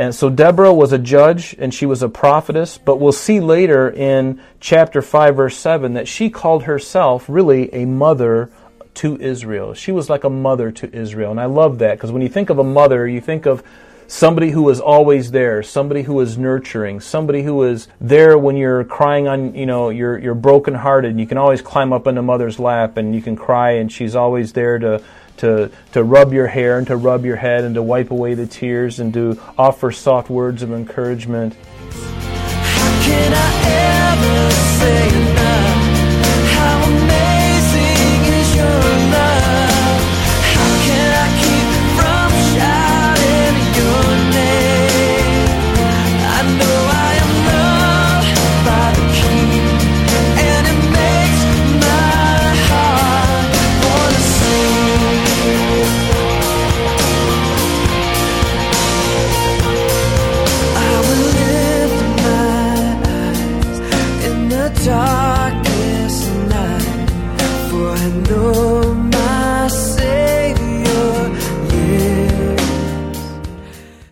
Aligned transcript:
And 0.00 0.14
so 0.14 0.30
Deborah 0.30 0.72
was 0.72 0.94
a 0.94 0.98
judge 0.98 1.54
and 1.58 1.74
she 1.74 1.84
was 1.84 2.02
a 2.02 2.08
prophetess, 2.08 2.78
but 2.78 2.98
we'll 2.98 3.12
see 3.12 3.38
later 3.38 3.90
in 3.90 4.40
chapter 4.58 5.02
5, 5.02 5.36
verse 5.36 5.58
7, 5.58 5.92
that 5.92 6.08
she 6.08 6.30
called 6.30 6.62
herself 6.62 7.26
really 7.28 7.68
a 7.74 7.84
mother 7.84 8.50
to 8.94 9.20
Israel. 9.20 9.74
She 9.74 9.92
was 9.92 10.08
like 10.08 10.24
a 10.24 10.30
mother 10.30 10.72
to 10.72 10.90
Israel. 10.90 11.30
And 11.30 11.38
I 11.38 11.44
love 11.44 11.80
that 11.80 11.98
because 11.98 12.12
when 12.12 12.22
you 12.22 12.30
think 12.30 12.48
of 12.48 12.58
a 12.58 12.64
mother, 12.64 13.06
you 13.06 13.20
think 13.20 13.44
of 13.44 13.62
somebody 14.10 14.50
who 14.50 14.68
is 14.70 14.80
always 14.80 15.30
there, 15.30 15.62
somebody 15.62 16.02
who 16.02 16.18
is 16.20 16.36
nurturing, 16.36 16.98
somebody 17.00 17.44
who 17.44 17.62
is 17.62 17.86
there 18.00 18.36
when 18.36 18.56
you're 18.56 18.82
crying 18.82 19.28
on, 19.28 19.54
you 19.54 19.66
know, 19.66 19.88
you're, 19.90 20.18
you're 20.18 20.34
brokenhearted. 20.34 21.18
You 21.18 21.26
can 21.26 21.38
always 21.38 21.62
climb 21.62 21.92
up 21.92 22.08
into 22.08 22.20
mother's 22.20 22.58
lap 22.58 22.96
and 22.96 23.14
you 23.14 23.22
can 23.22 23.36
cry 23.36 23.72
and 23.72 23.90
she's 23.90 24.16
always 24.16 24.52
there 24.52 24.78
to 24.80 25.02
to, 25.36 25.70
to 25.92 26.04
rub 26.04 26.34
your 26.34 26.48
hair 26.48 26.76
and 26.76 26.86
to 26.88 26.96
rub 26.96 27.24
your 27.24 27.36
head 27.36 27.64
and 27.64 27.74
to 27.74 27.82
wipe 27.82 28.10
away 28.10 28.34
the 28.34 28.46
tears 28.46 29.00
and 29.00 29.14
to 29.14 29.40
offer 29.56 29.90
soft 29.90 30.28
words 30.28 30.62
of 30.62 30.70
encouragement. 30.70 31.56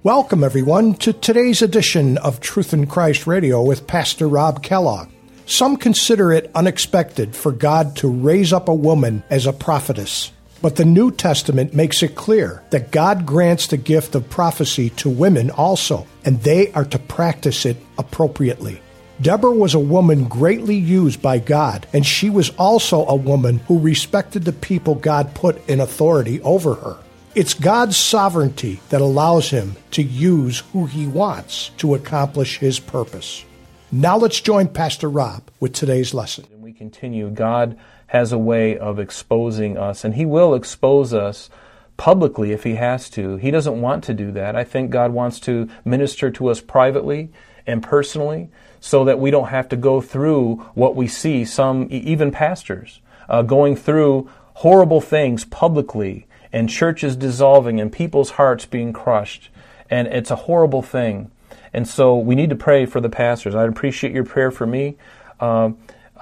Welcome, 0.09 0.43
everyone, 0.43 0.95
to 1.01 1.13
today's 1.13 1.61
edition 1.61 2.17
of 2.17 2.41
Truth 2.41 2.73
in 2.73 2.87
Christ 2.87 3.27
Radio 3.27 3.61
with 3.61 3.87
Pastor 3.87 4.27
Rob 4.27 4.63
Kellogg. 4.63 5.11
Some 5.45 5.77
consider 5.77 6.33
it 6.33 6.51
unexpected 6.55 7.37
for 7.37 7.53
God 7.53 7.95
to 7.97 8.09
raise 8.09 8.51
up 8.55 8.71
a 8.71 8.75
woman 8.75 9.23
as 9.29 9.45
a 9.45 9.53
prophetess. 9.53 10.33
But 10.63 10.77
the 10.77 10.87
New 10.87 11.11
Testament 11.11 11.75
makes 11.75 12.03
it 12.03 12.15
clear 12.15 12.63
that 12.71 12.91
God 12.91 13.27
grants 13.27 13.67
the 13.67 13.77
gift 13.77 14.15
of 14.15 14.31
prophecy 14.31 14.89
to 14.97 15.11
women 15.11 15.51
also, 15.51 16.07
and 16.25 16.41
they 16.41 16.73
are 16.73 16.87
to 16.87 16.99
practice 16.99 17.67
it 17.67 17.77
appropriately. 17.99 18.81
Deborah 19.21 19.53
was 19.53 19.75
a 19.75 19.79
woman 19.79 20.25
greatly 20.25 20.77
used 20.77 21.21
by 21.21 21.39
God, 21.39 21.87
and 21.93 22.07
she 22.07 22.31
was 22.31 22.49
also 22.57 23.05
a 23.05 23.15
woman 23.15 23.59
who 23.69 23.79
respected 23.79 24.47
the 24.47 24.55
people 24.55 24.95
God 24.95 25.35
put 25.35 25.69
in 25.69 25.81
authority 25.81 26.41
over 26.41 26.77
her. 26.77 26.97
It's 27.35 27.53
God's 27.53 27.97
sovereignty 27.97 28.81
that 28.89 29.03
allows 29.03 29.51
him 29.51 29.77
to 29.91 30.03
use 30.03 30.61
who 30.73 30.87
he 30.87 31.07
wants 31.07 31.69
to 31.77 31.95
accomplish 31.95 32.59
his 32.59 32.81
purpose. 32.81 33.45
Now 33.93 34.17
let's 34.17 34.41
join 34.41 34.69
Pastor 34.69 35.11
Rob 35.11 35.43
with 35.61 35.75
today's 35.75 36.15
lesson. 36.15 36.47
And 36.51 36.63
we 36.63 36.73
continue. 36.73 37.29
God 37.29 37.79
has 38.09 38.33
a 38.33 38.39
way 38.39 38.79
of 38.79 38.99
exposing 38.99 39.77
us, 39.77 40.05
and 40.05 40.15
he 40.15 40.25
will 40.25 40.55
expose 40.55 41.13
us 41.13 41.51
publicly 41.99 42.53
if 42.53 42.65
he 42.65 42.77
has 42.77 43.11
to. 43.11 43.37
He 43.37 43.51
doesn't 43.51 43.79
want 43.79 44.05
to 44.05 44.15
do 44.15 44.33
that. 44.33 44.57
I 44.57 44.65
think 44.65 44.91
God 44.91 45.13
wants 45.13 45.39
to 45.41 45.69
minister 45.85 46.31
to 46.31 46.49
us 46.49 46.63
privately 46.63 47.31
and 47.67 47.83
personally 47.83 48.49
so 48.81 49.05
that 49.05 49.19
we 49.21 49.31
don't 49.31 49.49
have 49.49 49.69
to 49.69 49.77
go 49.77 50.01
through 50.01 50.57
what 50.75 50.97
we 50.97 51.07
see, 51.07 51.45
some, 51.45 51.89
even 51.91 52.31
pastors, 52.31 53.01
uh, 53.29 53.43
going 53.43 53.77
through 53.77 54.31
horrible 54.55 55.03
things 55.03 55.45
publicly 55.45 56.27
and 56.53 56.69
churches 56.69 57.17
dissolving 57.17 57.81
and 57.81 57.93
people's 57.93 58.31
hearts 58.33 58.67
being 58.67 58.93
crushed. 58.93 59.51
And 59.91 60.09
it's 60.09 60.31
a 60.31 60.37
horrible 60.37 60.83
thing. 60.83 61.31
And 61.73 61.87
so 61.87 62.17
we 62.17 62.35
need 62.35 62.51
to 62.51 62.57
pray 62.57 62.87
for 62.87 63.01
the 63.01 63.09
pastors. 63.09 63.55
I'd 63.55 63.69
appreciate 63.69 64.13
your 64.13 64.25
prayer 64.25 64.51
for 64.51 64.67
me 64.67 64.97
uh, 65.41 65.71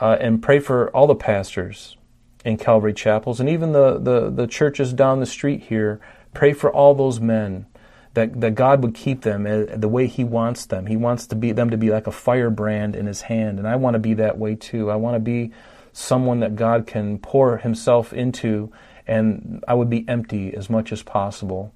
uh, 0.00 0.16
and 0.20 0.42
pray 0.42 0.58
for 0.58 0.90
all 0.90 1.06
the 1.06 1.14
pastors 1.14 1.96
in 2.44 2.56
Calvary 2.56 2.92
Chapels 2.92 3.40
and 3.40 3.48
even 3.48 3.72
the, 3.72 3.98
the, 3.98 4.30
the 4.30 4.46
churches 4.46 4.92
down 4.92 5.20
the 5.20 5.26
street 5.26 5.64
here. 5.64 6.00
Pray 6.34 6.52
for 6.52 6.70
all 6.70 6.94
those 6.94 7.20
men 7.20 7.66
that, 8.16 8.40
that 8.40 8.54
God 8.54 8.82
would 8.82 8.94
keep 8.94 9.22
them 9.22 9.46
uh, 9.46 9.76
the 9.76 9.88
way 9.88 10.06
He 10.06 10.24
wants 10.24 10.66
them. 10.66 10.86
He 10.86 10.96
wants 10.96 11.26
to 11.26 11.36
be 11.36 11.52
them 11.52 11.70
to 11.70 11.76
be 11.76 11.90
like 11.90 12.06
a 12.06 12.12
firebrand 12.12 12.96
in 12.96 13.06
His 13.06 13.22
hand, 13.22 13.58
and 13.58 13.68
I 13.68 13.76
want 13.76 13.94
to 13.94 13.98
be 13.98 14.14
that 14.14 14.38
way 14.38 14.54
too. 14.54 14.90
I 14.90 14.96
want 14.96 15.16
to 15.16 15.20
be 15.20 15.52
someone 15.92 16.40
that 16.40 16.56
God 16.56 16.86
can 16.86 17.18
pour 17.18 17.58
Himself 17.58 18.12
into 18.12 18.72
and 19.06 19.62
I 19.66 19.74
would 19.74 19.90
be 19.90 20.04
empty 20.08 20.54
as 20.54 20.68
much 20.68 20.92
as 20.92 21.02
possible. 21.02 21.72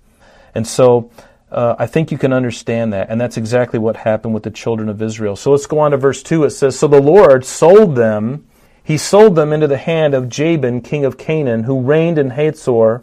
And 0.54 0.66
so 0.66 1.10
uh, 1.50 1.76
I 1.78 1.86
think 1.86 2.10
you 2.10 2.18
can 2.18 2.32
understand 2.32 2.92
that, 2.92 3.10
and 3.10 3.20
that's 3.20 3.36
exactly 3.36 3.78
what 3.78 3.96
happened 3.96 4.34
with 4.34 4.44
the 4.44 4.50
children 4.50 4.88
of 4.88 5.02
Israel. 5.02 5.36
So 5.36 5.50
let's 5.50 5.66
go 5.66 5.78
on 5.80 5.90
to 5.90 5.96
verse 5.96 6.22
2. 6.22 6.44
It 6.44 6.50
says, 6.50 6.78
So 6.78 6.86
the 6.86 7.00
Lord 7.00 7.44
sold 7.44 7.96
them, 7.96 8.46
he 8.82 8.96
sold 8.96 9.36
them 9.36 9.52
into 9.52 9.66
the 9.66 9.76
hand 9.76 10.14
of 10.14 10.28
Jabin, 10.28 10.80
king 10.80 11.04
of 11.04 11.18
Canaan, 11.18 11.64
who 11.64 11.80
reigned 11.80 12.18
in 12.18 12.30
Hazor 12.30 13.02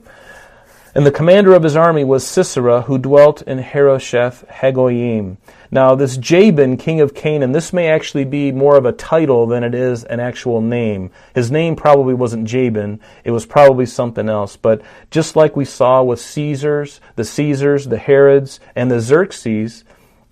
and 0.97 1.05
the 1.05 1.11
commander 1.11 1.53
of 1.53 1.61
his 1.61 1.75
army 1.75 2.03
was 2.03 2.25
Sisera, 2.25 2.81
who 2.81 2.97
dwelt 2.97 3.43
in 3.43 3.59
Harosheth 3.59 4.43
Hagoyim. 4.49 5.37
Now, 5.69 5.93
this 5.93 6.17
Jabin, 6.17 6.75
king 6.75 7.01
of 7.01 7.13
Canaan, 7.13 7.51
this 7.51 7.71
may 7.71 7.87
actually 7.87 8.25
be 8.25 8.51
more 8.51 8.75
of 8.75 8.85
a 8.85 8.91
title 8.91 9.45
than 9.45 9.63
it 9.63 9.75
is 9.75 10.05
an 10.05 10.19
actual 10.19 10.59
name. 10.59 11.11
His 11.35 11.51
name 11.51 11.75
probably 11.75 12.15
wasn't 12.15 12.47
Jabin, 12.47 12.99
it 13.23 13.29
was 13.29 13.45
probably 13.45 13.85
something 13.85 14.27
else. 14.27 14.57
But 14.57 14.81
just 15.11 15.35
like 15.35 15.55
we 15.55 15.65
saw 15.65 16.01
with 16.01 16.19
Caesars, 16.19 16.99
the 17.15 17.25
Caesars, 17.25 17.85
the 17.85 17.99
Herods, 17.99 18.59
and 18.75 18.89
the 18.89 18.99
Xerxes, 18.99 19.83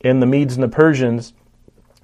and 0.01 0.19
the 0.19 0.25
Medes 0.25 0.55
and 0.55 0.63
the 0.63 0.67
Persians, 0.67 1.33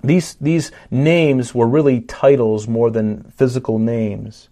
these, 0.04 0.36
these 0.36 0.72
names 0.92 1.56
were 1.56 1.68
really 1.68 2.00
titles 2.02 2.68
more 2.68 2.92
than 2.92 3.24
physical 3.32 3.80
names. 3.80 4.50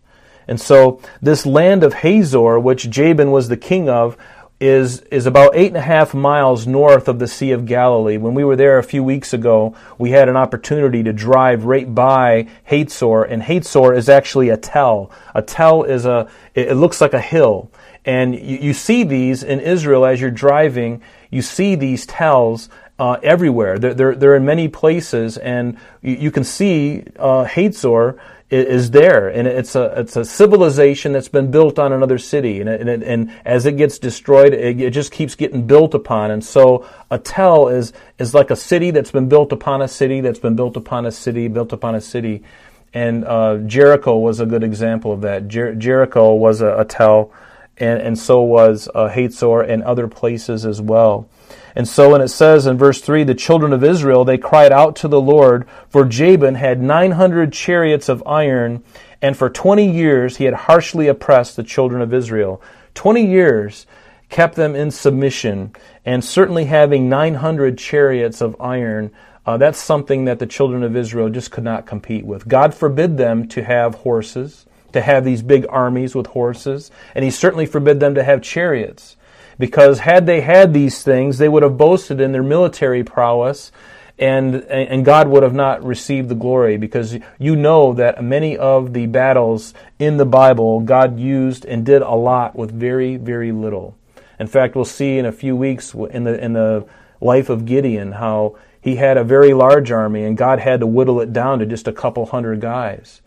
And 0.49 0.59
so 0.59 0.99
this 1.21 1.45
land 1.45 1.83
of 1.83 1.93
Hazor, 1.93 2.59
which 2.59 2.89
Jabin 2.89 3.29
was 3.29 3.49
the 3.49 3.55
king 3.55 3.87
of, 3.87 4.17
is, 4.59 5.01
is 5.03 5.27
about 5.27 5.55
eight 5.55 5.67
and 5.67 5.77
a 5.77 5.81
half 5.81 6.15
miles 6.15 6.65
north 6.65 7.07
of 7.07 7.19
the 7.19 7.27
Sea 7.27 7.51
of 7.51 7.67
Galilee. 7.67 8.17
When 8.17 8.33
we 8.33 8.43
were 8.43 8.55
there 8.55 8.79
a 8.79 8.83
few 8.83 9.03
weeks 9.03 9.31
ago, 9.31 9.75
we 9.99 10.09
had 10.09 10.27
an 10.27 10.35
opportunity 10.35 11.03
to 11.03 11.13
drive 11.13 11.65
right 11.65 11.93
by 11.93 12.47
Hazor, 12.63 13.23
and 13.23 13.43
Hazor 13.43 13.93
is 13.93 14.09
actually 14.09 14.49
a 14.49 14.57
tell. 14.57 15.11
A 15.35 15.43
tell 15.43 15.83
is 15.83 16.05
a, 16.05 16.27
it 16.55 16.75
looks 16.75 16.99
like 16.99 17.13
a 17.13 17.21
hill. 17.21 17.71
And 18.03 18.33
you, 18.33 18.57
you 18.57 18.73
see 18.73 19.03
these 19.03 19.43
in 19.43 19.59
Israel 19.59 20.03
as 20.03 20.19
you're 20.19 20.31
driving, 20.31 21.03
you 21.29 21.43
see 21.43 21.75
these 21.75 22.07
tells 22.07 22.69
uh, 22.97 23.17
everywhere. 23.21 23.77
They're, 23.77 23.93
they're, 23.93 24.15
they're, 24.15 24.35
in 24.35 24.45
many 24.45 24.67
places, 24.67 25.37
and 25.37 25.77
you, 26.01 26.15
you 26.15 26.31
can 26.31 26.43
see 26.43 27.03
uh, 27.17 27.43
Hazor 27.45 28.19
is 28.49 28.89
there, 28.91 29.27
and 29.27 29.47
it's 29.47 29.75
a 29.75 29.93
it's 29.99 30.15
a 30.15 30.25
civilization 30.25 31.13
that's 31.13 31.27
been 31.27 31.51
built 31.51 31.77
on 31.77 31.93
another 31.93 32.17
city, 32.17 32.61
and 32.61 32.69
and, 32.69 33.03
and 33.03 33.31
as 33.45 33.67
it 33.67 33.77
gets 33.77 33.99
destroyed, 33.99 34.53
it, 34.53 34.81
it, 34.81 34.89
just 34.89 35.11
keeps 35.11 35.35
getting 35.35 35.67
built 35.67 35.93
upon, 35.93 36.31
and 36.31 36.43
so 36.43 36.87
a 37.11 37.19
tell 37.19 37.67
is 37.67 37.93
is 38.17 38.33
like 38.33 38.49
a 38.49 38.55
city 38.55 38.89
that's 38.89 39.11
been 39.11 39.29
built 39.29 39.51
upon 39.51 39.83
a 39.83 39.87
city 39.87 40.19
that's 40.21 40.39
been 40.39 40.55
built 40.55 40.75
upon 40.75 41.05
a 41.05 41.11
city, 41.11 41.47
built 41.47 41.71
upon 41.73 41.93
a 41.93 42.01
city, 42.01 42.43
and 42.91 43.23
uh, 43.25 43.57
Jericho 43.57 44.17
was 44.17 44.39
a 44.39 44.47
good 44.47 44.63
example 44.63 45.11
of 45.11 45.21
that. 45.21 45.47
Jer- 45.47 45.75
Jericho 45.75 46.33
was 46.33 46.61
a, 46.61 46.79
a 46.79 46.85
tell, 46.85 47.31
and 47.79 48.01
and 48.01 48.17
so 48.17 48.41
was 48.41 48.89
uh, 48.93 49.07
Hazor 49.07 49.61
and 49.61 49.83
other 49.83 50.07
places 50.07 50.65
as 50.65 50.81
well. 50.81 51.27
And 51.75 51.87
so 51.87 52.11
when 52.11 52.21
it 52.21 52.29
says 52.29 52.65
in 52.65 52.77
verse 52.77 52.99
3, 53.01 53.23
the 53.23 53.35
children 53.35 53.73
of 53.73 53.83
Israel, 53.83 54.25
they 54.25 54.37
cried 54.37 54.71
out 54.71 54.95
to 54.97 55.07
the 55.07 55.21
Lord, 55.21 55.67
for 55.87 56.03
Jabin 56.03 56.55
had 56.55 56.81
900 56.81 57.53
chariots 57.53 58.09
of 58.09 58.23
iron, 58.25 58.83
and 59.21 59.37
for 59.37 59.49
20 59.49 59.89
years 59.89 60.37
he 60.37 60.45
had 60.45 60.53
harshly 60.53 61.07
oppressed 61.07 61.55
the 61.55 61.63
children 61.63 62.01
of 62.01 62.13
Israel. 62.13 62.61
20 62.95 63.25
years 63.25 63.85
kept 64.29 64.55
them 64.55 64.75
in 64.75 64.91
submission, 64.91 65.71
and 66.05 66.23
certainly 66.23 66.65
having 66.65 67.07
900 67.09 67.77
chariots 67.77 68.41
of 68.41 68.55
iron, 68.59 69.11
Uh, 69.45 69.57
that's 69.57 69.79
something 69.79 70.25
that 70.25 70.37
the 70.37 70.45
children 70.45 70.83
of 70.83 70.95
Israel 70.95 71.29
just 71.29 71.49
could 71.49 71.63
not 71.63 71.87
compete 71.87 72.23
with. 72.23 72.47
God 72.47 72.73
forbid 72.73 73.17
them 73.17 73.47
to 73.47 73.63
have 73.63 73.95
horses, 73.95 74.67
to 74.93 75.01
have 75.01 75.25
these 75.25 75.41
big 75.41 75.65
armies 75.69 76.15
with 76.15 76.27
horses, 76.27 76.91
and 77.15 77.23
He 77.23 77.31
certainly 77.31 77.65
forbid 77.65 77.99
them 77.99 78.15
to 78.15 78.23
have 78.23 78.41
chariots. 78.41 79.15
Because 79.57 79.99
had 79.99 80.25
they 80.25 80.41
had 80.41 80.73
these 80.73 81.03
things, 81.03 81.37
they 81.37 81.49
would 81.49 81.63
have 81.63 81.77
boasted 81.77 82.21
in 82.21 82.31
their 82.31 82.43
military 82.43 83.03
prowess 83.03 83.71
and 84.19 84.55
and 84.65 85.05
God 85.05 85.29
would 85.29 85.43
have 85.43 85.53
not 85.53 85.83
received 85.83 86.29
the 86.29 86.35
glory 86.35 86.77
because 86.77 87.17
you 87.39 87.55
know 87.55 87.93
that 87.93 88.21
many 88.21 88.57
of 88.57 88.93
the 88.93 89.07
battles 89.07 89.73
in 89.97 90.17
the 90.17 90.25
Bible 90.25 90.81
God 90.81 91.17
used 91.17 91.65
and 91.65 91.85
did 91.85 92.01
a 92.01 92.13
lot 92.13 92.55
with 92.55 92.71
very 92.71 93.15
very 93.15 93.51
little. 93.51 93.97
In 94.37 94.47
fact, 94.47 94.75
we'll 94.75 94.85
see 94.85 95.17
in 95.17 95.25
a 95.25 95.31
few 95.31 95.55
weeks 95.55 95.93
in 95.93 96.25
the 96.25 96.43
in 96.43 96.53
the 96.53 96.85
life 97.21 97.49
of 97.49 97.65
Gideon 97.65 98.13
how 98.13 98.57
he 98.81 98.97
had 98.97 99.17
a 99.17 99.23
very 99.23 99.53
large 99.53 99.91
army 99.91 100.23
and 100.23 100.37
God 100.37 100.59
had 100.59 100.81
to 100.81 100.87
whittle 100.87 101.21
it 101.21 101.31
down 101.31 101.59
to 101.59 101.65
just 101.65 101.87
a 101.87 101.93
couple 101.93 102.25
hundred 102.25 102.59
guys 102.59 103.21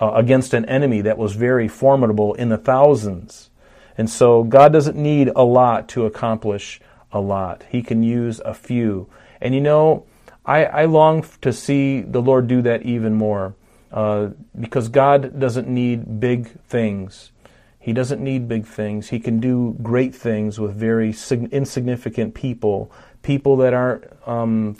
uh, 0.00 0.12
against 0.14 0.54
an 0.54 0.64
enemy 0.66 1.00
that 1.00 1.18
was 1.18 1.34
very 1.34 1.68
formidable 1.68 2.34
in 2.34 2.48
the 2.48 2.58
thousands. 2.58 3.50
And 3.98 4.10
so 4.10 4.44
God 4.44 4.72
doesn't 4.72 4.96
need 4.96 5.30
a 5.34 5.44
lot 5.44 5.88
to 5.90 6.04
accomplish 6.04 6.80
a 7.12 7.20
lot. 7.20 7.64
He 7.70 7.82
can 7.82 8.02
use 8.02 8.40
a 8.44 8.54
few. 8.54 9.08
And 9.40 9.54
you 9.54 9.60
know, 9.60 10.04
I, 10.44 10.64
I 10.64 10.84
long 10.84 11.24
to 11.40 11.52
see 11.52 12.00
the 12.00 12.22
Lord 12.22 12.46
do 12.46 12.62
that 12.62 12.82
even 12.82 13.14
more 13.14 13.54
uh, 13.92 14.30
because 14.58 14.88
God 14.88 15.38
doesn't 15.38 15.68
need 15.68 16.20
big 16.20 16.60
things. 16.62 17.32
He 17.78 17.92
doesn't 17.92 18.20
need 18.20 18.48
big 18.48 18.66
things. 18.66 19.08
He 19.08 19.20
can 19.20 19.38
do 19.38 19.76
great 19.82 20.14
things 20.14 20.58
with 20.58 20.74
very 20.74 21.12
sig- 21.12 21.52
insignificant 21.52 22.34
people, 22.34 22.90
people 23.22 23.56
that 23.58 23.72
aren't 23.72 24.04
um, 24.26 24.76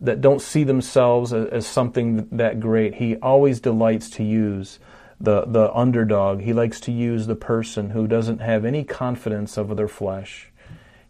that 0.00 0.20
don't 0.20 0.40
see 0.40 0.64
themselves 0.64 1.32
as, 1.32 1.48
as, 1.48 1.66
something 1.66 2.28
that 2.30 2.60
great. 2.60 2.96
He 2.96 3.16
always 3.16 3.60
delights 3.60 4.08
to 4.10 4.24
use 4.24 4.78
the 5.20 5.44
the 5.46 5.72
underdog. 5.72 6.40
He 6.42 6.52
likes 6.52 6.80
to 6.80 6.92
use 6.92 7.26
the 7.26 7.34
person 7.34 7.90
who 7.90 8.06
doesn't 8.06 8.38
have 8.38 8.64
any 8.64 8.84
confidence 8.84 9.56
of 9.56 9.76
their 9.76 9.88
flesh. 9.88 10.50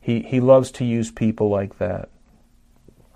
He 0.00 0.20
he 0.20 0.40
loves 0.40 0.70
to 0.72 0.84
use 0.84 1.10
people 1.10 1.50
like 1.50 1.78
that. 1.78 2.08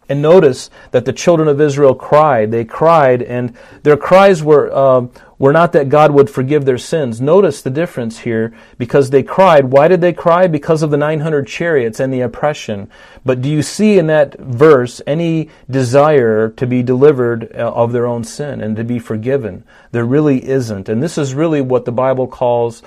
And 0.09 0.21
notice 0.21 0.69
that 0.91 1.05
the 1.05 1.13
children 1.13 1.49
of 1.49 1.61
Israel 1.61 1.95
cried. 1.95 2.51
They 2.51 2.65
cried, 2.65 3.23
and 3.23 3.57
their 3.83 3.97
cries 3.97 4.43
were, 4.43 4.71
uh, 4.73 5.07
were 5.39 5.53
not 5.53 5.73
that 5.73 5.89
God 5.89 6.11
would 6.11 6.29
forgive 6.29 6.65
their 6.65 6.77
sins. 6.77 7.21
Notice 7.21 7.63
the 7.63 7.71
difference 7.71 8.21
here 8.21 8.53
because 8.79 9.11
they 9.11 9.23
cried. 9.23 9.67
Why 9.67 9.89
did 9.89 10.01
they 10.01 10.13
cry? 10.13 10.49
Because 10.49 10.83
of 10.83 10.91
the 10.91 10.97
900 10.97 11.47
chariots 11.47 12.01
and 12.01 12.13
the 12.13 12.21
oppression. 12.21 12.91
But 13.25 13.41
do 13.43 13.49
you 13.49 13.63
see 13.63 13.99
in 13.99 14.09
that 14.09 14.39
verse 14.39 15.01
any 15.07 15.49
desire 15.71 16.49
to 16.51 16.67
be 16.67 16.83
delivered 16.83 17.51
uh, 17.55 17.73
of 17.73 17.93
their 17.93 18.07
own 18.07 18.25
sin 18.25 18.61
and 18.61 18.77
to 18.77 18.85
be 18.85 18.99
forgiven? 18.99 19.65
There 19.93 20.05
really 20.05 20.47
isn't. 20.47 20.89
And 20.89 21.03
this 21.03 21.17
is 21.17 21.35
really 21.35 21.61
what 21.61 21.85
the 21.85 21.93
Bible 21.93 22.27
calls 22.27 22.83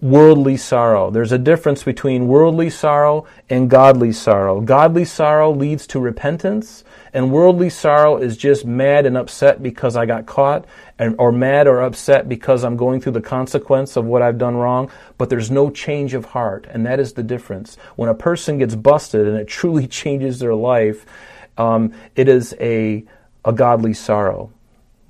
worldly 0.00 0.56
sorrow. 0.56 1.10
There's 1.10 1.32
a 1.32 1.38
difference 1.38 1.82
between 1.82 2.26
worldly 2.26 2.70
sorrow 2.70 3.26
and 3.50 3.68
godly 3.68 4.12
sorrow. 4.12 4.60
Godly 4.60 5.04
sorrow 5.04 5.52
leads 5.52 5.86
to 5.88 6.00
repentance, 6.00 6.82
and 7.12 7.30
worldly 7.30 7.68
sorrow 7.68 8.16
is 8.16 8.36
just 8.36 8.64
mad 8.64 9.04
and 9.04 9.18
upset 9.18 9.62
because 9.62 9.96
I 9.96 10.06
got 10.06 10.24
caught, 10.24 10.64
and, 10.98 11.14
or 11.18 11.30
mad 11.30 11.66
or 11.66 11.82
upset 11.82 12.28
because 12.28 12.64
I'm 12.64 12.76
going 12.76 13.00
through 13.00 13.12
the 13.12 13.20
consequence 13.20 13.96
of 13.96 14.06
what 14.06 14.22
I've 14.22 14.38
done 14.38 14.56
wrong, 14.56 14.90
but 15.18 15.28
there's 15.28 15.50
no 15.50 15.68
change 15.68 16.14
of 16.14 16.26
heart, 16.26 16.66
and 16.70 16.86
that 16.86 16.98
is 16.98 17.12
the 17.12 17.22
difference. 17.22 17.76
When 17.96 18.08
a 18.08 18.14
person 18.14 18.58
gets 18.58 18.74
busted 18.74 19.26
and 19.26 19.36
it 19.36 19.48
truly 19.48 19.86
changes 20.02 20.38
their 20.38 20.54
life, 20.54 21.04
um, 21.58 21.92
it 22.16 22.28
is 22.28 22.54
a, 22.60 23.04
a 23.44 23.52
godly 23.52 23.92
sorrow 23.92 24.50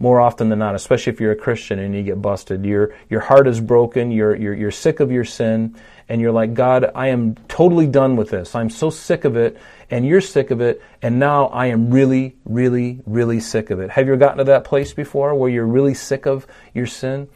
more 0.03 0.21
often 0.21 0.49
than 0.49 0.59
not, 0.59 0.75
especially 0.75 1.13
if 1.13 1.21
you're 1.21 1.31
a 1.31 1.37
Christian 1.37 1.79
and 1.79 1.95
you 1.95 2.03
get 2.03 2.21
busted. 2.21 2.65
Your, 2.65 2.93
your 3.09 3.21
heart 3.21 3.47
is 3.47 3.61
broken, 3.61 4.11
you're, 4.11 4.35
you're, 4.35 4.53
you're 4.53 4.73
sick 4.73 4.99
of 4.99 5.13
your 5.13 5.25
sin, 5.25 5.77
and 6.09 6.21
you're 6.21 6.33
like, 6.33 6.55
God, 6.55 6.91
I 6.93 7.07
am 7.09 7.37
totally 7.47 7.87
done 7.87 8.17
with 8.17 8.31
this. 8.31 8.57
I'm 8.57 8.69
so 8.69 8.91
sick 8.91 9.25
of 9.25 9.37
it, 9.37 9.57
and 9.91 10.05
you're 10.05 10.21
sick 10.21 10.51
of 10.51 10.61
it, 10.61 10.83
and 11.03 11.21
now 11.21 11.47
I 11.47 11.67
am 11.67 11.93
really, 11.93 12.35
really, 12.45 13.01
really 13.07 13.39
sick 13.39 13.71
of 13.71 13.79
it. 13.79 13.91
Have 13.91 14.09
you 14.09 14.17
gotten 14.17 14.39
to 14.39 14.45
that 14.45 14.65
place 14.65 14.93
before 14.93 15.37
where 15.37 15.49
you're 15.49 15.65
really 15.65 15.95
sick 15.95 16.27
of 16.27 16.49
your 16.75 16.87
sin? 16.87 17.29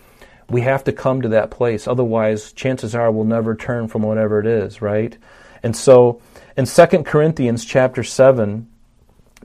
We 0.50 0.62
have 0.62 0.82
to 0.84 0.92
come 0.92 1.22
to 1.22 1.28
that 1.28 1.52
place. 1.52 1.86
Otherwise, 1.86 2.52
chances 2.52 2.96
are 2.96 3.12
we'll 3.12 3.26
never 3.26 3.54
turn 3.54 3.86
from 3.86 4.02
whatever 4.02 4.40
it 4.40 4.46
is, 4.46 4.82
right? 4.82 5.16
And 5.62 5.76
so, 5.76 6.20
in 6.56 6.66
2 6.66 7.04
Corinthians 7.04 7.64
chapter 7.64 8.02
7, 8.02 8.66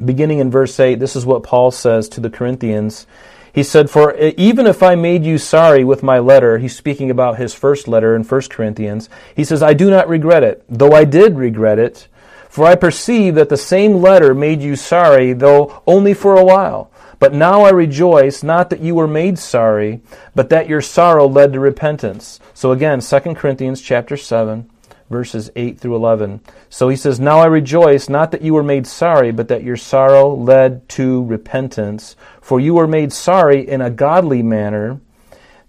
beginning 0.04 0.40
in 0.40 0.52
verse 0.52 0.80
8, 0.80 1.00
this 1.00 1.16
is 1.16 1.26
what 1.26 1.44
Paul 1.44 1.72
says 1.72 2.10
to 2.10 2.22
the 2.22 2.30
Corinthians. 2.30 3.08
He 3.54 3.64
said, 3.64 3.90
For 3.90 4.16
even 4.16 4.66
if 4.66 4.82
I 4.82 4.96
made 4.96 5.26
you 5.26 5.38
sorry 5.38 5.84
with 5.84 6.04
my 6.04 6.20
letter, 6.20 6.58
he's 6.58 6.76
speaking 6.76 7.12
about 7.12 7.38
his 7.38 7.54
first 7.54 7.88
letter 7.88 8.16
in 8.16 8.24
1 8.24 8.42
Corinthians, 8.50 9.10
he 9.36 9.44
says, 9.44 9.62
I 9.62 9.74
do 9.74 9.90
not 9.90 10.08
regret 10.08 10.44
it, 10.44 10.64
though 10.70 10.94
I 10.94 11.04
did 11.04 11.38
regret 11.38 11.78
it, 11.78 12.08
for 12.50 12.66
I 12.66 12.76
perceive 12.76 13.36
that 13.36 13.50
the 13.50 13.58
same 13.58 13.96
letter 13.96 14.34
made 14.34 14.62
you 14.62 14.76
sorry, 14.76 15.34
though 15.34 15.82
only 15.86 16.14
for 16.14 16.36
a 16.36 16.46
while. 16.46 16.92
But 17.20 17.34
now 17.34 17.62
I 17.62 17.70
rejoice, 17.70 18.42
not 18.42 18.72
that 18.72 18.80
you 18.80 18.96
were 18.96 19.08
made 19.08 19.38
sorry, 19.38 20.02
but 20.34 20.50
that 20.50 20.68
your 20.68 20.82
sorrow 20.82 21.28
led 21.28 21.54
to 21.54 21.60
repentance. 21.60 22.40
So 22.56 22.72
again, 22.72 23.00
2 23.00 23.20
Corinthians 23.36 23.80
chapter 23.80 24.18
7, 24.18 24.68
verses 25.12 25.52
8 25.56 25.80
through 25.80 25.96
11. 25.96 26.42
So 26.70 26.90
he 26.90 26.96
says, 26.96 27.20
Now 27.20 27.40
I 27.40 27.46
rejoice, 27.46 28.10
not 28.10 28.32
that 28.32 28.42
you 28.42 28.54
were 28.54 28.64
made 28.64 28.88
sorry, 28.88 29.32
but 29.32 29.48
that 29.50 29.64
your 29.64 29.78
sorrow 29.78 30.34
led 30.34 30.88
to 30.90 31.24
repentance. 31.26 32.16
For 32.42 32.60
you 32.60 32.74
were 32.74 32.88
made 32.88 33.14
sorry 33.14 33.68
in 33.68 33.82
a 33.82 33.90
godly 33.92 34.42
manner, 34.42 35.00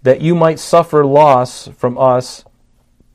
that 0.01 0.21
you 0.21 0.33
might 0.33 0.59
suffer 0.59 1.05
loss 1.05 1.67
from 1.77 1.97
us, 1.97 2.43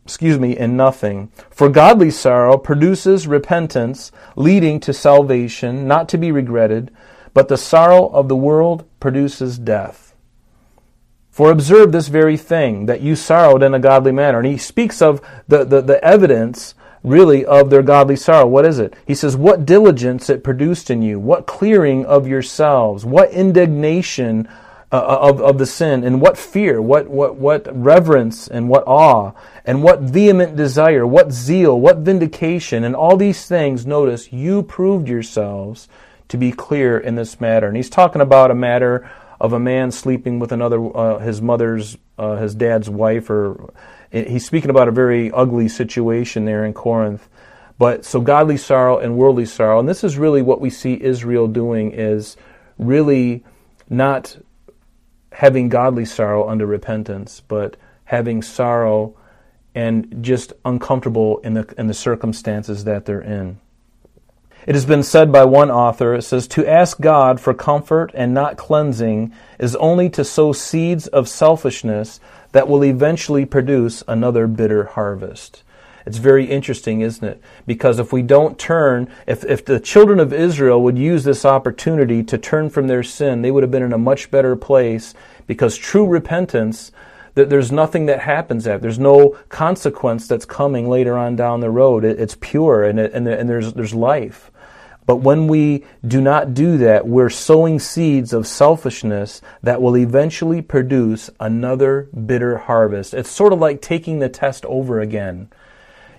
excuse 0.05 0.39
me, 0.39 0.57
in 0.57 0.77
nothing. 0.77 1.33
For 1.51 1.69
godly 1.69 2.11
sorrow 2.11 2.57
produces 2.57 3.27
repentance, 3.27 4.13
leading 4.37 4.81
to 4.81 4.93
salvation, 4.93 5.89
not 5.89 6.09
to 6.11 6.19
be 6.19 6.31
regretted, 6.31 6.91
but 7.35 7.49
the 7.49 7.59
sorrow 7.59 8.09
of 8.09 8.29
the 8.29 8.37
world 8.37 8.85
produces 9.01 9.59
death. 9.59 10.08
For 11.39 11.53
observe 11.53 11.93
this 11.93 12.09
very 12.09 12.37
thing, 12.37 12.87
that 12.87 13.01
you 13.01 13.15
sorrowed 13.15 13.63
in 13.63 13.73
a 13.73 13.79
godly 13.79 14.11
manner. 14.11 14.39
And 14.39 14.47
he 14.49 14.59
speaks 14.59 15.01
of 15.01 15.21
the, 15.47 15.65
the, 15.65 15.81
the, 15.81 16.05
evidence, 16.05 16.75
really, 17.05 17.47
of 17.47 17.71
their 17.71 17.85
godly 17.85 18.17
sorrow. 18.17 18.49
What 18.49 18.67
is 18.67 18.81
it? 18.81 18.95
He 19.07 19.15
says, 19.15 19.37
What 19.37 19.65
diligence 19.65 20.29
it 20.29 20.43
produced 20.43 20.91
in 20.91 21.01
you, 21.01 21.21
what 21.21 21.47
clearing 21.47 22.05
of 22.05 22.27
yourselves, 22.27 23.05
what 23.05 23.31
indignation 23.31 24.49
uh, 24.91 24.97
uh, 24.97 25.19
of, 25.31 25.41
of 25.41 25.59
the 25.59 25.67
sin, 25.67 26.03
and 26.03 26.21
what 26.21 26.37
fear, 26.37 26.83
what, 26.83 27.07
what, 27.07 27.37
what 27.37 27.69
reverence, 27.73 28.49
and 28.49 28.69
what 28.69 28.83
awe, 28.89 29.31
and 29.65 29.85
what 29.85 30.01
vehement 30.01 30.57
desire, 30.57 31.07
what 31.07 31.31
zeal, 31.31 31.81
what 31.81 31.99
vindication, 31.99 32.83
and 32.83 32.97
all 32.97 33.17
these 33.17 33.47
things, 33.47 33.87
notice, 33.87 34.33
you 34.33 34.65
proved 34.65 35.09
yourselves 35.09 35.87
to 36.27 36.37
be 36.37 36.51
clear 36.51 36.99
in 36.99 37.15
this 37.15 37.41
matter. 37.41 37.69
And 37.69 37.77
he's 37.77 37.89
talking 37.89 38.23
about 38.23 38.51
a 38.51 38.57
matter 38.57 39.09
of 39.41 39.53
a 39.53 39.59
man 39.59 39.91
sleeping 39.91 40.39
with 40.39 40.53
another, 40.53 40.97
uh, 40.97 41.19
his 41.19 41.41
mother's, 41.41 41.97
uh, 42.19 42.37
his 42.37 42.55
dad's 42.55 42.91
wife, 42.91 43.31
or 43.31 43.73
he's 44.11 44.45
speaking 44.45 44.71
about 44.71 44.89
a 44.89 44.93
very 44.93 45.31
ugly 45.33 45.69
situation 45.69 46.45
there 46.45 46.65
in 46.65 46.73
Corinth. 46.73 47.29
But 47.79 48.05
so 48.05 48.21
godly 48.21 48.57
sorrow 48.57 48.99
and 48.99 49.17
worldly 49.17 49.47
sorrow, 49.47 49.79
and 49.79 49.89
this 49.89 50.03
is 50.03 50.19
really 50.19 50.43
what 50.43 50.61
we 50.61 50.71
see 50.71 51.01
Israel 51.01 51.47
doing 51.47 51.93
is 51.93 52.37
really 52.77 53.45
not 53.89 54.37
having 55.31 55.69
godly 55.69 56.05
sorrow 56.05 56.49
under 56.49 56.67
repentance, 56.67 57.41
but 57.47 57.77
having 58.05 58.43
sorrow 58.43 59.15
and 59.75 60.25
just 60.25 60.53
uncomfortable 60.65 61.39
in 61.39 61.55
the 61.55 61.73
in 61.79 61.87
the 61.87 61.95
circumstances 61.95 62.83
that 62.83 63.05
they're 63.05 63.21
in. 63.21 63.61
It 64.69 64.75
has 64.75 64.85
been 64.85 65.03
said 65.03 65.33
by 65.33 65.47
one 65.47 65.71
author, 65.71 66.15
it 66.15 66.25
says, 66.25 66.47
To 66.49 66.71
ask 66.71 67.01
God 67.01 67.41
for 67.41 67.55
comfort 67.55 68.11
and 68.13 68.35
not 68.35 68.59
cleansing 68.59 69.33
is 69.59 69.75
only 69.77 70.11
to 70.11 70.23
sow 70.23 70.53
seeds 70.53 71.07
of 71.07 71.27
selfishness 71.27 72.21
that 72.53 72.69
will 72.69 72.85
eventually 72.85 73.47
produce 73.47 74.03
another 74.07 74.47
bitter 74.47 74.85
harvest. 74.85 75.63
It's 76.05 76.19
very 76.19 76.45
interesting, 76.45 77.01
isn't 77.01 77.27
it? 77.27 77.41
Because 77.67 77.99
if 77.99 78.13
we 78.13 78.21
don't 78.21 78.59
turn, 78.59 79.11
if, 79.27 79.43
if 79.43 79.65
the 79.65 79.81
children 79.81 80.21
of 80.21 80.35
Israel 80.35 80.83
would 80.83 80.99
use 80.99 81.25
this 81.25 81.47
opportunity 81.47 82.23
to 82.25 82.37
turn 82.37 82.69
from 82.69 82.89
their 82.89 83.03
sin, 83.03 83.41
they 83.41 83.51
would 83.51 83.63
have 83.63 83.73
been 83.73 83.83
in 83.83 83.95
a 83.95 83.99
much 83.99 84.31
better 84.31 84.55
place 84.55 85.15
because 85.47 85.79
true 85.79 86.07
repentance 86.07 86.93
that 87.37 87.49
there's 87.49 87.73
nothing 87.73 88.05
that 88.05 88.21
happens 88.21 88.65
that 88.65 88.83
there's 88.83 88.99
no 88.99 89.31
consequence 89.49 90.27
that's 90.29 90.45
coming 90.45 90.89
later 90.91 91.17
on 91.17 91.37
down 91.37 91.61
the 91.61 91.71
road 91.71 92.05
it, 92.05 92.19
it's 92.19 92.37
pure 92.41 92.83
and, 92.83 92.99
it, 92.99 93.13
and, 93.13 93.29
and 93.29 93.49
there's 93.49 93.73
there's 93.75 93.95
life 93.95 94.51
but 95.09 95.23
when 95.23 95.49
we 95.49 95.87
do 96.07 96.21
not 96.21 96.53
do 96.53 96.77
that, 96.77 97.09
we're 97.09 97.31
sowing 97.31 97.79
seeds 97.79 98.35
of 98.35 98.47
selfishness 98.47 99.41
that 99.63 99.81
will 99.81 99.97
eventually 99.97 100.61
produce 100.61 101.31
another 101.41 102.11
bitter 102.27 102.59
harvest. 102.59 103.15
It's 103.15 103.31
sort 103.31 103.55
of 103.55 103.59
like 103.59 103.81
taking 103.81 104.19
the 104.19 104.29
test 104.29 104.67
over 104.67 105.01
again. 105.01 105.49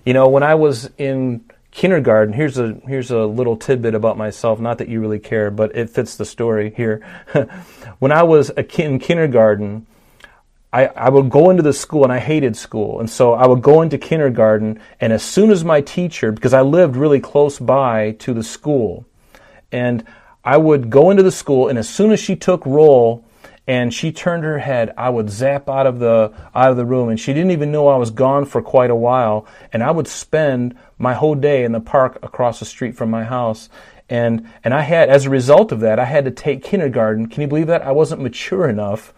You 0.04 0.12
know, 0.12 0.26
when 0.26 0.42
I 0.42 0.56
was 0.56 0.90
in 0.98 1.44
kindergarten, 1.70 2.34
here's 2.34 2.58
a 2.58 2.80
here's 2.88 3.12
a 3.12 3.26
little 3.26 3.56
tidbit 3.56 3.94
about 3.94 4.18
myself. 4.18 4.58
Not 4.58 4.78
that 4.78 4.88
you 4.88 5.00
really 5.00 5.20
care, 5.20 5.52
but 5.52 5.76
it 5.76 5.88
fits 5.88 6.16
the 6.16 6.24
story 6.24 6.72
here. 6.76 7.00
when 8.00 8.10
I 8.10 8.24
was 8.24 8.50
a 8.56 8.64
kid 8.64 8.86
in 8.86 8.98
kindergarten, 8.98 9.86
I, 10.72 10.86
I 10.86 11.08
would 11.08 11.30
go 11.30 11.50
into 11.50 11.62
the 11.62 11.72
school 11.72 12.04
and 12.04 12.12
I 12.12 12.18
hated 12.18 12.56
school. 12.56 13.00
And 13.00 13.10
so 13.10 13.34
I 13.34 13.46
would 13.46 13.62
go 13.62 13.82
into 13.82 13.98
kindergarten 13.98 14.80
and 15.00 15.12
as 15.12 15.22
soon 15.22 15.50
as 15.50 15.64
my 15.64 15.80
teacher, 15.80 16.30
because 16.30 16.54
I 16.54 16.62
lived 16.62 16.96
really 16.96 17.20
close 17.20 17.58
by 17.58 18.12
to 18.20 18.32
the 18.32 18.44
school, 18.44 19.04
and 19.72 20.04
I 20.44 20.56
would 20.56 20.90
go 20.90 21.10
into 21.10 21.22
the 21.22 21.32
school 21.32 21.68
and 21.68 21.78
as 21.78 21.88
soon 21.88 22.12
as 22.12 22.20
she 22.20 22.36
took 22.36 22.64
roll 22.64 23.24
and 23.66 23.92
she 23.92 24.10
turned 24.10 24.42
her 24.42 24.58
head, 24.58 24.92
I 24.96 25.10
would 25.10 25.30
zap 25.30 25.68
out 25.68 25.86
of 25.86 25.98
the 25.98 26.32
out 26.54 26.70
of 26.70 26.76
the 26.76 26.86
room 26.86 27.08
and 27.08 27.20
she 27.20 27.32
didn't 27.32 27.50
even 27.50 27.70
know 27.70 27.88
I 27.88 27.96
was 27.96 28.10
gone 28.10 28.46
for 28.46 28.62
quite 28.62 28.90
a 28.90 28.96
while 28.96 29.46
and 29.72 29.82
I 29.82 29.90
would 29.90 30.08
spend 30.08 30.76
my 30.98 31.14
whole 31.14 31.34
day 31.34 31.64
in 31.64 31.72
the 31.72 31.80
park 31.80 32.18
across 32.22 32.58
the 32.58 32.64
street 32.64 32.96
from 32.96 33.10
my 33.10 33.24
house. 33.24 33.68
And 34.08 34.48
and 34.64 34.72
I 34.72 34.80
had 34.80 35.08
as 35.08 35.26
a 35.26 35.30
result 35.30 35.72
of 35.72 35.80
that, 35.80 35.98
I 35.98 36.04
had 36.04 36.24
to 36.24 36.30
take 36.30 36.64
kindergarten. 36.64 37.26
Can 37.26 37.42
you 37.42 37.48
believe 37.48 37.66
that? 37.66 37.82
I 37.82 37.92
wasn't 37.92 38.22
mature 38.22 38.68
enough 38.68 39.12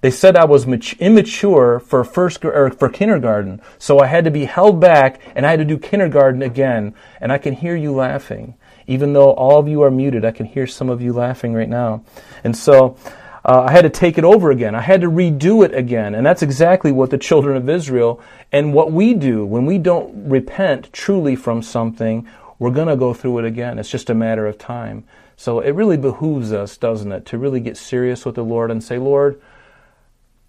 they 0.00 0.10
said 0.10 0.36
I 0.36 0.44
was 0.44 0.66
immature 0.66 1.80
for 1.80 2.04
first 2.04 2.44
or 2.44 2.70
for 2.70 2.88
kindergarten, 2.88 3.60
so 3.78 3.98
I 3.98 4.06
had 4.06 4.24
to 4.24 4.30
be 4.30 4.44
held 4.44 4.80
back 4.80 5.20
and 5.34 5.44
I 5.44 5.50
had 5.50 5.58
to 5.58 5.64
do 5.64 5.78
kindergarten 5.78 6.42
again. 6.42 6.94
And 7.20 7.32
I 7.32 7.38
can 7.38 7.54
hear 7.54 7.74
you 7.74 7.92
laughing, 7.92 8.54
even 8.86 9.12
though 9.12 9.32
all 9.32 9.58
of 9.58 9.66
you 9.66 9.82
are 9.82 9.90
muted. 9.90 10.24
I 10.24 10.30
can 10.30 10.46
hear 10.46 10.66
some 10.66 10.88
of 10.88 11.02
you 11.02 11.12
laughing 11.12 11.54
right 11.54 11.68
now, 11.68 12.04
and 12.44 12.56
so. 12.56 12.96
Uh, 13.44 13.64
I 13.66 13.70
had 13.70 13.82
to 13.82 13.88
take 13.88 14.18
it 14.18 14.24
over 14.24 14.50
again. 14.50 14.74
I 14.74 14.82
had 14.82 15.00
to 15.00 15.10
redo 15.10 15.64
it 15.64 15.72
again. 15.72 16.14
And 16.14 16.26
that's 16.26 16.42
exactly 16.42 16.92
what 16.92 17.08
the 17.08 17.16
children 17.16 17.56
of 17.56 17.66
Israel 17.70 18.20
and 18.52 18.74
what 18.74 18.92
we 18.92 19.14
do 19.14 19.46
when 19.46 19.64
we 19.64 19.78
don't 19.78 20.28
repent 20.28 20.92
truly 20.92 21.34
from 21.34 21.62
something, 21.62 22.28
we're 22.58 22.72
going 22.72 22.88
to 22.88 22.96
go 22.96 23.14
through 23.14 23.38
it 23.38 23.44
again. 23.46 23.78
It's 23.78 23.88
just 23.88 24.10
a 24.10 24.14
matter 24.14 24.46
of 24.46 24.58
time. 24.58 25.04
So 25.36 25.60
it 25.60 25.70
really 25.70 25.96
behooves 25.96 26.52
us, 26.52 26.76
doesn't 26.76 27.12
it, 27.12 27.24
to 27.26 27.38
really 27.38 27.60
get 27.60 27.76
serious 27.76 28.26
with 28.26 28.34
the 28.34 28.44
Lord 28.44 28.70
and 28.70 28.82
say, 28.82 28.98
Lord, 28.98 29.40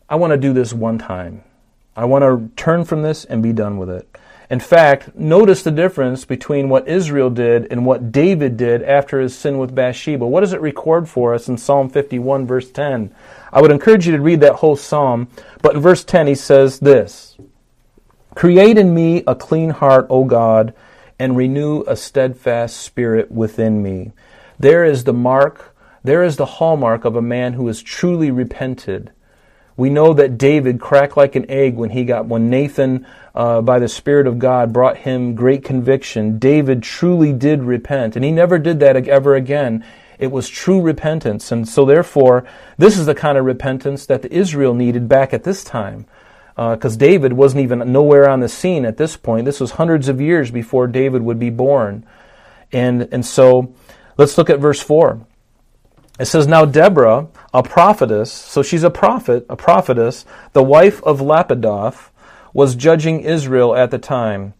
I 0.09 0.15
want 0.15 0.31
to 0.31 0.37
do 0.37 0.53
this 0.53 0.73
one 0.73 0.97
time. 0.97 1.43
I 1.95 2.05
want 2.05 2.23
to 2.23 2.55
turn 2.55 2.83
from 2.83 3.03
this 3.03 3.25
and 3.25 3.43
be 3.43 3.53
done 3.53 3.77
with 3.77 3.89
it. 3.89 4.09
In 4.49 4.59
fact, 4.59 5.15
notice 5.15 5.61
the 5.61 5.69
difference 5.69 6.25
between 6.25 6.69
what 6.69 6.87
Israel 6.87 7.29
did 7.29 7.67
and 7.71 7.85
what 7.85 8.11
David 8.11 8.57
did 8.57 8.81
after 8.81 9.19
his 9.19 9.37
sin 9.37 9.59
with 9.59 9.75
Bathsheba. 9.75 10.25
What 10.25 10.39
does 10.39 10.53
it 10.53 10.61
record 10.61 11.07
for 11.07 11.35
us 11.35 11.47
in 11.47 11.57
Psalm 11.57 11.87
51, 11.89 12.47
verse 12.47 12.71
10? 12.71 13.13
I 13.53 13.61
would 13.61 13.69
encourage 13.69 14.07
you 14.07 14.17
to 14.17 14.23
read 14.23 14.39
that 14.39 14.55
whole 14.55 14.75
psalm, 14.75 15.27
but 15.61 15.75
in 15.75 15.81
verse 15.81 16.03
10 16.03 16.25
he 16.25 16.33
says 16.33 16.79
this 16.79 17.37
Create 18.33 18.79
in 18.79 18.95
me 18.95 19.23
a 19.27 19.35
clean 19.35 19.69
heart, 19.69 20.07
O 20.09 20.23
God, 20.23 20.73
and 21.19 21.37
renew 21.37 21.83
a 21.85 21.95
steadfast 21.95 22.77
spirit 22.77 23.31
within 23.31 23.83
me. 23.83 24.13
There 24.57 24.83
is 24.83 25.03
the 25.03 25.13
mark, 25.13 25.75
there 26.03 26.23
is 26.23 26.37
the 26.37 26.45
hallmark 26.45 27.05
of 27.05 27.15
a 27.15 27.21
man 27.21 27.53
who 27.53 27.67
has 27.67 27.83
truly 27.83 28.31
repented 28.31 29.11
we 29.79 29.89
know 29.89 30.13
that 30.13 30.37
David 30.37 30.81
cracked 30.81 31.15
like 31.15 31.37
an 31.37 31.49
egg 31.49 31.75
when 31.75 31.89
he 31.89 32.03
got 32.03 32.25
when 32.25 32.49
Nathan, 32.49 33.07
uh, 33.33 33.61
by 33.61 33.79
the 33.79 33.87
Spirit 33.87 34.27
of 34.27 34.37
God, 34.37 34.73
brought 34.73 34.97
him 34.97 35.35
great 35.35 35.63
conviction. 35.63 36.37
David 36.37 36.83
truly 36.83 37.31
did 37.31 37.63
repent, 37.63 38.17
and 38.17 38.25
he 38.25 38.31
never 38.31 38.59
did 38.59 38.81
that 38.81 39.07
ever 39.07 39.35
again. 39.35 39.85
It 40.19 40.33
was 40.33 40.49
true 40.49 40.81
repentance, 40.81 41.49
and 41.49 41.65
so 41.65 41.85
therefore, 41.85 42.45
this 42.77 42.97
is 42.97 43.05
the 43.05 43.15
kind 43.15 43.37
of 43.37 43.45
repentance 43.45 44.05
that 44.07 44.21
the 44.21 44.33
Israel 44.33 44.73
needed 44.73 45.07
back 45.07 45.33
at 45.33 45.45
this 45.45 45.63
time, 45.63 46.05
because 46.57 46.95
uh, 46.95 46.99
David 46.99 47.31
wasn't 47.31 47.63
even 47.63 47.89
nowhere 47.93 48.27
on 48.27 48.41
the 48.41 48.49
scene 48.49 48.83
at 48.83 48.97
this 48.97 49.15
point. 49.15 49.45
This 49.45 49.61
was 49.61 49.71
hundreds 49.71 50.09
of 50.09 50.19
years 50.19 50.51
before 50.51 50.87
David 50.87 51.21
would 51.21 51.39
be 51.39 51.49
born, 51.49 52.05
and 52.73 53.07
and 53.13 53.25
so 53.25 53.73
let's 54.17 54.37
look 54.37 54.49
at 54.49 54.59
verse 54.59 54.81
four. 54.81 55.25
It 56.19 56.25
says, 56.25 56.47
Now 56.47 56.65
Deborah, 56.65 57.27
a 57.53 57.63
prophetess, 57.63 58.31
so 58.31 58.61
she's 58.61 58.83
a 58.83 58.89
prophet, 58.89 59.45
a 59.49 59.55
prophetess, 59.55 60.25
the 60.53 60.63
wife 60.63 61.01
of 61.03 61.19
Lapidoth, 61.19 62.09
was 62.53 62.75
judging 62.75 63.21
Israel 63.21 63.75
at 63.75 63.89
the 63.89 63.97
time. 63.97 64.53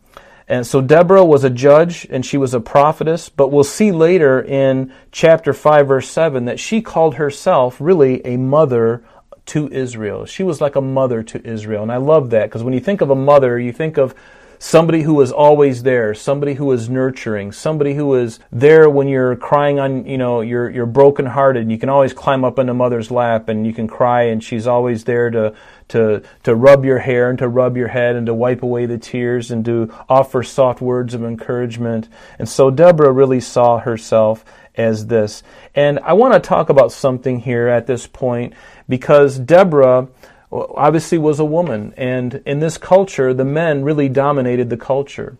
And 0.48 0.66
so 0.66 0.82
Deborah 0.82 1.26
was 1.26 1.44
a 1.44 1.50
judge 1.50 2.08
and 2.10 2.26
she 2.26 2.38
was 2.38 2.56
a 2.56 2.60
prophetess, 2.60 3.30
but 3.30 3.52
we'll 3.52 3.64
see 3.64 3.92
later 3.92 4.42
in 4.42 4.92
chapter 5.12 5.54
5, 5.54 5.88
verse 5.88 6.10
7, 6.10 6.46
that 6.46 6.60
she 6.60 6.82
called 6.82 7.16
herself 7.16 7.78
really 7.80 8.26
a 8.26 8.38
mother 8.38 9.04
to 9.48 9.68
Israel. 9.72 10.26
She 10.26 10.44
was 10.44 10.62
like 10.62 10.76
a 10.76 10.82
mother 10.82 11.22
to 11.24 11.46
Israel. 11.48 11.84
And 11.84 11.92
I 11.92 11.98
love 11.98 12.32
that 12.32 12.46
because 12.46 12.64
when 12.64 12.74
you 12.74 12.80
think 12.80 13.02
of 13.02 13.10
a 13.10 13.16
mother, 13.16 13.60
you 13.60 13.72
think 13.72 13.98
of 13.98 14.16
somebody 14.60 15.02
who 15.04 15.20
is 15.22 15.32
always 15.32 15.84
there, 15.84 16.14
somebody 16.14 16.54
who 16.54 16.72
is 16.74 16.90
nurturing, 16.90 17.52
somebody 17.54 17.96
who 17.96 18.14
is 18.16 18.40
there 18.52 18.90
when 18.90 19.08
you're 19.08 19.38
crying 19.38 19.80
on, 19.80 20.06
you 20.06 20.18
know, 20.18 20.42
you're 20.42 20.70
you're 20.70 20.86
brokenhearted. 20.86 21.64
And 21.64 21.72
you 21.72 21.80
can 21.80 21.90
always 21.90 22.14
climb 22.14 22.44
up 22.44 22.60
into 22.60 22.74
mother's 22.74 23.10
lap 23.10 23.48
and 23.48 23.66
you 23.66 23.74
can 23.74 23.88
cry, 23.88 24.24
and 24.24 24.44
she's 24.44 24.68
always 24.68 25.06
there 25.06 25.32
to 25.32 25.56
to 25.88 26.22
to 26.44 26.56
rub 26.56 26.86
your 26.86 27.00
hair 27.00 27.30
and 27.30 27.40
to 27.40 27.48
rub 27.48 27.78
your 27.78 27.88
head 27.88 28.16
and 28.16 28.28
to 28.28 28.34
wipe 28.34 28.62
away 28.62 28.86
the 28.86 28.98
tears 28.98 29.50
and 29.50 29.66
to 29.66 29.92
offer 30.08 30.44
soft 30.44 30.82
words 30.82 31.14
of 31.14 31.24
encouragement. 31.24 32.10
And 32.38 32.48
so 32.48 32.70
Deborah 32.70 33.12
really 33.12 33.40
saw 33.40 33.80
herself 33.80 34.44
as 34.76 35.08
this. 35.08 35.42
And 35.74 36.00
I 36.00 36.14
want 36.14 36.34
to 36.34 36.40
talk 36.40 36.70
about 36.70 36.92
something 36.92 37.40
here 37.40 37.68
at 37.68 37.88
this 37.88 38.08
point 38.08 38.54
because 38.88 39.40
Deborah 39.40 40.08
obviously 40.52 41.18
was 41.18 41.40
a 41.40 41.46
woman. 41.46 41.94
And 41.98 42.42
in 42.46 42.60
this 42.60 42.78
culture, 42.78 43.34
the 43.34 43.46
men 43.46 43.84
really 43.84 44.10
dominated 44.10 44.70
the 44.70 44.78
culture. 44.78 45.38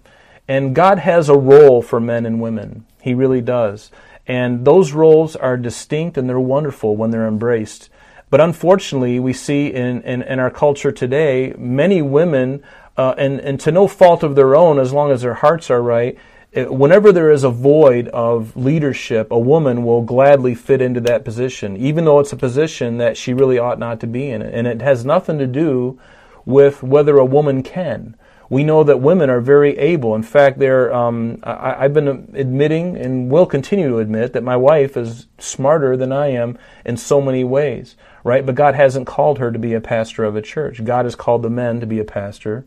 And 0.48 0.74
God 0.76 1.00
has 1.00 1.30
a 1.30 1.38
role 1.38 1.82
for 1.82 2.00
men 2.00 2.26
and 2.26 2.42
women. 2.42 2.86
He 3.02 3.14
really 3.14 3.42
does. 3.42 3.92
And 4.28 4.66
those 4.66 4.94
roles 4.94 5.36
are 5.36 5.58
distinct 5.58 6.18
and 6.18 6.30
they're 6.30 6.40
wonderful 6.40 6.96
when 6.96 7.12
they're 7.12 7.28
embraced. 7.28 7.90
But 8.30 8.42
unfortunately, 8.42 9.20
we 9.20 9.34
see 9.34 9.68
in, 9.68 10.04
in, 10.04 10.22
in 10.22 10.40
our 10.40 10.52
culture 10.52 10.92
today, 10.92 11.54
many 11.58 12.02
women, 12.02 12.64
uh, 12.96 13.16
and, 13.18 13.40
and 13.40 13.60
to 13.62 13.72
no 13.72 13.88
fault 13.88 14.22
of 14.22 14.36
their 14.36 14.56
own, 14.56 14.78
as 14.78 14.94
long 14.94 15.12
as 15.12 15.24
their 15.24 15.34
hearts 15.36 15.72
are 15.72 15.82
right, 15.82 16.18
whenever 16.54 17.12
there 17.12 17.32
is 17.32 17.44
a 17.44 17.50
void 17.50 18.08
of 18.10 18.56
leadership, 18.56 19.32
a 19.32 19.40
woman 19.40 19.84
will 19.84 20.02
gladly 20.02 20.56
fit 20.56 20.82
into 20.82 21.00
that 21.02 21.24
position, 21.24 21.78
even 21.78 22.06
though 22.06 22.20
it's 22.20 22.34
a 22.34 22.38
position 22.38 22.98
that 22.98 23.18
she 23.18 23.34
really 23.34 23.60
ought 23.60 23.80
not 23.80 24.00
to 24.00 24.08
be 24.08 24.30
in. 24.30 24.42
And 24.42 24.66
it 24.66 24.82
has 24.82 25.06
nothing 25.06 25.38
to 25.38 25.48
do 25.48 26.00
with 26.46 26.82
whether 26.82 27.18
a 27.18 27.26
woman 27.26 27.62
can. 27.62 28.16
We 28.50 28.64
know 28.64 28.84
that 28.84 29.00
women 29.00 29.30
are 29.30 29.42
very 29.42 29.78
able. 29.78 30.16
In 30.16 30.24
fact, 30.24 30.58
they're, 30.58 30.92
um, 30.92 31.38
I, 31.44 31.84
have 31.84 31.94
been 31.94 32.34
admitting 32.34 32.98
and 32.98 33.30
will 33.30 33.46
continue 33.46 33.90
to 33.90 34.00
admit 34.00 34.34
that 34.34 34.44
my 34.44 34.56
wife 34.56 34.98
is 34.98 35.28
smarter 35.38 35.96
than 35.96 36.12
I 36.12 36.30
am 36.30 36.58
in 36.84 36.98
so 36.98 37.22
many 37.22 37.44
ways, 37.44 37.96
right? 38.24 38.44
But 38.44 38.56
God 38.56 38.74
hasn't 38.74 39.06
called 39.06 39.38
her 39.38 39.52
to 39.52 39.60
be 39.60 39.76
a 39.76 39.82
pastor 39.82 40.24
of 40.24 40.36
a 40.36 40.42
church. 40.42 40.84
God 40.84 41.06
has 41.06 41.16
called 41.16 41.44
the 41.44 41.50
men 41.52 41.80
to 41.80 41.86
be 41.86 42.00
a 42.00 42.04
pastor 42.04 42.66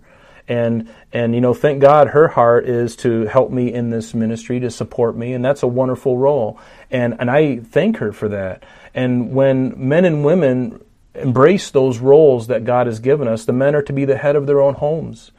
and 0.52 0.88
and 1.12 1.34
you 1.34 1.40
know 1.40 1.54
thank 1.54 1.80
god 1.80 2.08
her 2.08 2.28
heart 2.28 2.68
is 2.68 2.94
to 2.94 3.24
help 3.24 3.50
me 3.50 3.72
in 3.72 3.88
this 3.88 4.12
ministry 4.12 4.60
to 4.60 4.70
support 4.70 5.16
me 5.16 5.32
and 5.32 5.42
that's 5.42 5.62
a 5.62 5.66
wonderful 5.66 6.18
role. 6.18 6.60
And 6.90 7.16
and 7.18 7.30
i 7.30 7.56
thank 7.56 7.96
her 7.96 8.12
for 8.12 8.28
that. 8.28 8.62
And 8.94 9.32
when 9.32 9.72
men 9.76 10.04
and 10.04 10.24
women 10.24 10.84
embrace 11.14 11.70
those 11.70 11.98
roles 11.98 12.48
that 12.48 12.64
god 12.64 12.86
has 12.86 13.00
given 13.00 13.28
us 13.28 13.44
the 13.44 13.52
men 13.52 13.74
are 13.74 13.82
to 13.82 13.92
be 13.92 14.04
the 14.04 14.18
head 14.18 14.36
of 14.36 14.46
their 14.46 14.60
own 14.60 14.74
homes 14.74 15.30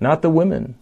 not 0.00 0.22
the 0.22 0.30
women. 0.30 0.74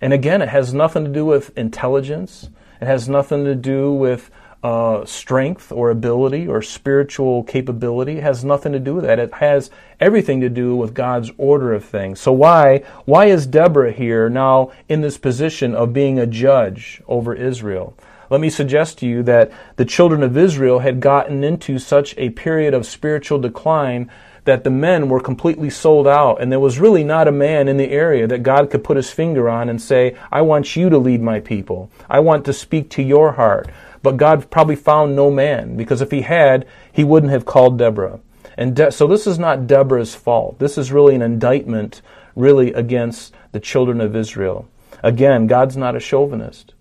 And 0.00 0.12
again 0.12 0.42
it 0.42 0.48
has 0.48 0.74
nothing 0.74 1.04
to 1.04 1.10
do 1.10 1.24
with 1.24 1.56
intelligence. 1.56 2.50
It 2.80 2.86
has 2.86 3.08
nothing 3.08 3.44
to 3.44 3.54
do 3.54 3.92
with 3.92 4.30
uh, 4.62 5.04
strength 5.04 5.70
or 5.70 5.90
ability 5.90 6.48
or 6.48 6.60
spiritual 6.62 7.44
capability. 7.44 8.18
It 8.18 8.22
has 8.22 8.44
nothing 8.44 8.72
to 8.72 8.80
do 8.80 8.94
with 8.94 9.04
that. 9.04 9.18
It 9.18 9.34
has 9.34 9.70
everything 10.00 10.40
to 10.40 10.48
do 10.48 10.74
with 10.74 10.94
God's 10.94 11.30
order 11.38 11.72
of 11.72 11.84
things. 11.84 12.20
So 12.20 12.32
why 12.32 12.78
why 13.04 13.26
is 13.26 13.46
Deborah 13.46 13.92
here 13.92 14.28
now 14.28 14.72
in 14.88 15.00
this 15.00 15.18
position 15.18 15.74
of 15.74 15.92
being 15.92 16.18
a 16.18 16.26
judge 16.26 17.00
over 17.06 17.34
Israel? 17.34 17.96
Let 18.30 18.40
me 18.40 18.50
suggest 18.50 18.98
to 18.98 19.06
you 19.06 19.22
that 19.22 19.50
the 19.76 19.84
children 19.84 20.22
of 20.22 20.36
Israel 20.36 20.80
had 20.80 21.00
gotten 21.00 21.42
into 21.44 21.78
such 21.78 22.14
a 22.18 22.30
period 22.30 22.74
of 22.74 22.84
spiritual 22.84 23.38
decline 23.38 24.10
that 24.44 24.64
the 24.64 24.70
men 24.70 25.08
were 25.08 25.20
completely 25.20 25.68
sold 25.68 26.06
out, 26.06 26.40
and 26.40 26.50
there 26.50 26.60
was 26.60 26.78
really 26.78 27.04
not 27.04 27.28
a 27.28 27.32
man 27.32 27.68
in 27.68 27.76
the 27.76 27.90
area 27.90 28.26
that 28.26 28.42
God 28.42 28.70
could 28.70 28.82
put 28.82 28.96
his 28.96 29.10
finger 29.10 29.48
on 29.48 29.68
and 29.68 29.80
say, 29.80 30.16
I 30.32 30.40
want 30.40 30.74
you 30.74 30.88
to 30.88 30.96
lead 30.96 31.20
my 31.20 31.40
people. 31.40 31.90
I 32.08 32.20
want 32.20 32.46
to 32.46 32.52
speak 32.54 32.88
to 32.90 33.02
your 33.02 33.32
heart. 33.32 33.68
But 34.02 34.16
God 34.16 34.50
probably 34.50 34.76
found 34.76 35.14
no 35.14 35.30
man, 35.30 35.76
because 35.76 36.00
if 36.00 36.10
he 36.10 36.22
had, 36.22 36.66
he 36.92 37.04
wouldn't 37.04 37.32
have 37.32 37.44
called 37.44 37.78
Deborah. 37.78 38.20
And 38.56 38.74
De- 38.74 38.92
so 38.92 39.06
this 39.06 39.26
is 39.26 39.38
not 39.38 39.66
Deborah's 39.66 40.14
fault. 40.14 40.58
This 40.58 40.78
is 40.78 40.92
really 40.92 41.14
an 41.14 41.22
indictment, 41.22 42.02
really, 42.34 42.72
against 42.72 43.34
the 43.52 43.60
children 43.60 44.00
of 44.00 44.16
Israel. 44.16 44.68
Again, 45.02 45.46
God's 45.46 45.76
not 45.76 45.96
a 45.96 46.00
chauvinist, 46.00 46.74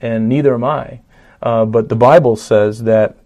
and 0.00 0.28
neither 0.28 0.54
am 0.54 0.64
I. 0.64 1.00
Uh, 1.42 1.64
but 1.64 1.88
the 1.88 1.96
Bible 1.96 2.36
says 2.36 2.84
that 2.84 3.16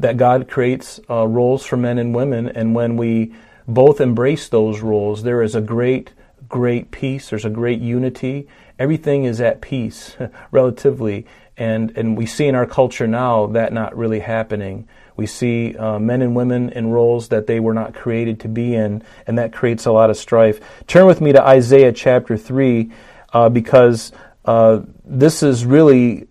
that 0.00 0.16
God 0.16 0.48
creates 0.48 0.98
uh, 1.10 1.26
roles 1.26 1.66
for 1.66 1.76
men 1.76 1.98
and 1.98 2.14
women, 2.14 2.48
and 2.48 2.74
when 2.74 2.96
we 2.96 3.34
both 3.68 4.00
embrace 4.00 4.48
those 4.48 4.80
roles, 4.80 5.22
there 5.22 5.42
is 5.42 5.54
a 5.54 5.60
great, 5.60 6.12
great 6.48 6.90
peace. 6.90 7.28
There's 7.28 7.44
a 7.44 7.50
great 7.50 7.80
unity, 7.80 8.48
everything 8.78 9.24
is 9.24 9.40
at 9.40 9.60
peace, 9.60 10.16
relatively. 10.50 11.26
And, 11.60 11.96
and 11.96 12.16
we 12.16 12.24
see 12.24 12.46
in 12.46 12.54
our 12.54 12.64
culture 12.64 13.06
now 13.06 13.46
that 13.48 13.72
not 13.72 13.94
really 13.94 14.20
happening. 14.20 14.88
We 15.16 15.26
see 15.26 15.76
uh, 15.76 15.98
men 15.98 16.22
and 16.22 16.34
women 16.34 16.70
in 16.70 16.88
roles 16.88 17.28
that 17.28 17.46
they 17.46 17.60
were 17.60 17.74
not 17.74 17.92
created 17.94 18.40
to 18.40 18.48
be 18.48 18.74
in, 18.74 19.02
and 19.26 19.38
that 19.38 19.52
creates 19.52 19.84
a 19.84 19.92
lot 19.92 20.08
of 20.08 20.16
strife. 20.16 20.58
Turn 20.86 21.06
with 21.06 21.20
me 21.20 21.32
to 21.32 21.42
Isaiah 21.42 21.92
chapter 21.92 22.38
3, 22.38 22.90
uh, 23.34 23.50
because 23.50 24.10
uh, 24.46 24.80
this 25.04 25.42
is 25.42 25.66
really 25.66 26.26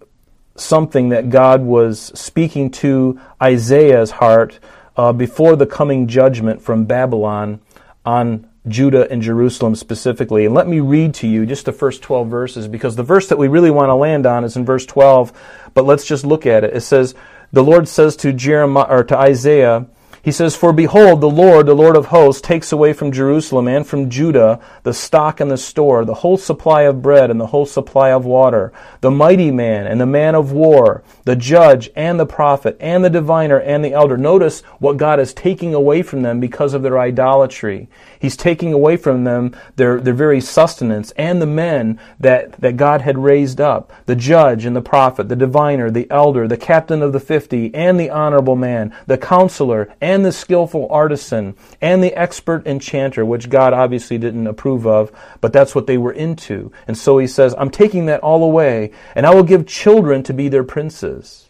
something 0.56 1.10
that 1.10 1.30
God 1.30 1.62
was 1.62 2.12
speaking 2.20 2.72
to 2.72 3.22
Isaiah's 3.42 4.10
heart 4.10 4.60
uh, 4.98 5.14
before 5.14 5.56
the 5.56 5.68
coming 5.68 6.08
judgment 6.08 6.60
from 6.60 6.86
Babylon 6.86 7.62
on 8.04 8.49
Judah 8.70 9.10
and 9.12 9.22
Jerusalem 9.22 9.76
specifically. 9.76 10.46
And 10.46 10.54
let 10.54 10.68
me 10.68 10.80
read 10.80 11.14
to 11.16 11.28
you 11.28 11.46
just 11.46 11.66
the 11.66 11.72
first 11.72 12.02
12 12.02 12.30
verses 12.30 12.68
because 12.68 12.96
the 12.96 13.04
verse 13.04 13.28
that 13.28 13.38
we 13.38 13.48
really 13.48 13.72
want 13.72 13.90
to 13.90 13.96
land 13.96 14.26
on 14.26 14.44
is 14.44 14.56
in 14.56 14.66
verse 14.66 14.86
12, 14.86 15.34
but 15.74 15.86
let's 15.86 16.06
just 16.06 16.26
look 16.26 16.46
at 16.46 16.64
it. 16.64 16.76
It 16.76 16.82
says, 16.82 17.16
The 17.52 17.64
Lord 17.64 17.88
says 17.88 18.16
to 18.18 18.34
Jeremiah 18.34 18.88
or 18.90 19.04
to 19.04 19.18
Isaiah, 19.18 19.88
he 20.22 20.32
says, 20.34 20.56
For 20.56 20.74
behold, 20.74 21.22
the 21.22 21.30
Lord, 21.30 21.66
the 21.66 21.74
Lord 21.74 21.96
of 21.96 22.08
hosts, 22.08 22.42
takes 22.42 22.72
away 22.72 22.92
from 22.92 23.12
Jerusalem 23.12 23.68
and 23.68 23.88
from 23.88 24.10
Judah 24.10 24.60
the 24.84 24.94
stock 24.94 25.40
and 25.40 25.50
the 25.50 25.58
store, 25.58 26.04
the 26.04 26.16
whole 26.16 26.38
supply 26.38 26.82
of 26.84 27.02
bread 27.02 27.32
and 27.32 27.40
the 27.40 27.48
whole 27.48 27.66
supply 27.66 28.12
of 28.12 28.26
water, 28.26 28.74
the 29.00 29.12
mighty 29.12 29.50
man 29.50 29.88
and 29.88 30.00
the 30.00 30.06
man 30.06 30.36
of 30.36 30.52
war, 30.52 31.04
the 31.24 31.38
judge 31.38 31.90
and 31.96 32.20
the 32.20 32.26
prophet 32.26 32.76
and 32.82 33.04
the 33.04 33.10
diviner 33.10 33.60
and 33.60 33.84
the 33.84 33.94
elder. 33.94 34.18
Notice 34.18 34.60
what 34.80 34.98
God 34.98 35.20
is 35.20 35.34
taking 35.34 35.74
away 35.74 36.02
from 36.02 36.22
them 36.22 36.40
because 36.40 36.74
of 36.74 36.84
their 36.84 37.00
idolatry. 37.00 37.88
He's 38.20 38.38
taking 38.38 38.74
away 38.74 38.98
from 38.98 39.24
them 39.24 39.56
their, 39.78 40.00
their 40.00 40.14
very 40.14 40.42
sustenance 40.42 41.12
and 41.12 41.42
the 41.42 41.46
men 41.46 42.00
that, 42.20 42.54
that 42.62 42.78
God 42.78 43.02
had 43.02 43.18
raised 43.18 43.62
up, 43.62 43.94
the 44.06 44.16
judge 44.16 44.66
and 44.66 44.76
the 44.76 44.82
prophet, 44.82 45.30
the 45.30 45.36
diviner, 45.36 45.90
the 45.90 46.10
elder, 46.12 46.48
the 46.48 46.58
captain 46.58 47.02
of 47.02 47.14
the 47.14 47.20
fifty, 47.20 47.74
and 47.74 48.00
the 48.00 48.10
honorable 48.10 48.56
man, 48.56 48.94
the 49.08 49.18
counselor, 49.18 49.94
and 50.02 50.26
the 50.26 50.32
skillful 50.32 50.88
artisan 50.92 51.56
and 51.82 52.04
the 52.04 52.14
expert 52.14 52.68
enchanter, 52.68 53.26
which 53.26 53.50
God 53.50 53.74
obviously 53.74 54.18
didn't 54.18 54.48
approve 54.48 54.86
of, 54.86 55.12
but 55.42 55.54
that's 55.54 55.74
what 55.74 55.88
they 55.88 55.98
were 55.98 56.12
into. 56.12 56.72
And 56.88 56.98
so 56.98 57.18
he 57.18 57.28
says, 57.28 57.56
I'm 57.58 57.72
taking 57.72 58.06
that 58.08 58.20
all 58.22 58.44
away, 58.44 58.92
and 59.16 59.26
I 59.26 59.34
will 59.34 59.44
give 59.44 59.66
children 59.66 60.24
to 60.24 60.34
be 60.34 60.50
their 60.50 60.64
princes. 60.64 61.49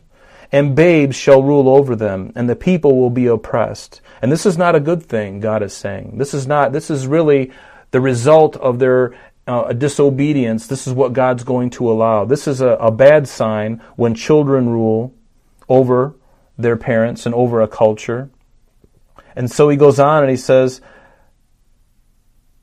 And 0.51 0.75
babes 0.75 1.15
shall 1.15 1.44
rule 1.44 1.70
over 1.70 1.96
them, 1.96 2.32
and 2.36 2.50
the 2.50 2.56
people 2.56 2.98
will 2.98 3.12
be 3.12 3.27
oppressed. 3.27 4.01
And 4.22 4.32
this 4.32 4.46
is 4.46 4.58
not 4.58 4.75
a 4.75 4.79
good 4.79 5.03
thing, 5.03 5.39
God 5.39 5.62
is 5.62 5.74
saying. 5.74 6.18
This 6.18 6.34
is 6.34 6.48
not, 6.48 6.72
this 6.72 6.89
is 6.89 7.06
really 7.06 7.51
the 7.91 8.01
result 8.01 8.56
of 8.58 8.79
their 8.79 9.15
uh, 9.48 9.74
disobedience. 9.74 10.68
This 10.68 10.88
is 10.88 10.94
what 10.94 11.13
God's 11.13 11.44
going 11.44 11.70
to 11.72 11.91
allow. 11.91 12.25
This 12.25 12.48
is 12.48 12.62
a, 12.62 12.70
a 12.70 12.91
bad 12.91 13.27
sign 13.27 13.82
when 13.96 14.15
children 14.15 14.70
rule 14.70 15.13
over 15.68 16.15
their 16.58 16.77
parents 16.77 17.25
and 17.25 17.36
over 17.36 17.62
a 17.62 17.68
culture. 17.68 18.29
And 19.36 19.50
so 19.50 19.70
he 19.70 19.77
goes 19.77 20.00
on 20.00 20.24
and 20.24 20.29
he 20.29 20.38
says, 20.38 20.82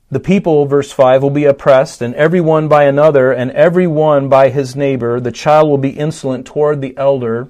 the 0.09 0.19
people, 0.21 0.65
verse 0.65 0.91
5, 0.91 1.21
will 1.21 1.31
be 1.31 1.43
oppressed, 1.43 2.01
and 2.01 2.15
every 2.15 2.39
one 2.39 2.69
by 2.69 2.85
another, 2.85 3.33
and 3.33 3.51
every 3.51 3.87
one 3.87 4.29
by 4.29 4.47
his 4.47 4.73
neighbor. 4.73 5.19
The 5.19 5.33
child 5.33 5.67
will 5.67 5.77
be 5.77 5.89
insolent 5.89 6.45
toward 6.45 6.79
the 6.79 6.95
elder, 6.95 7.49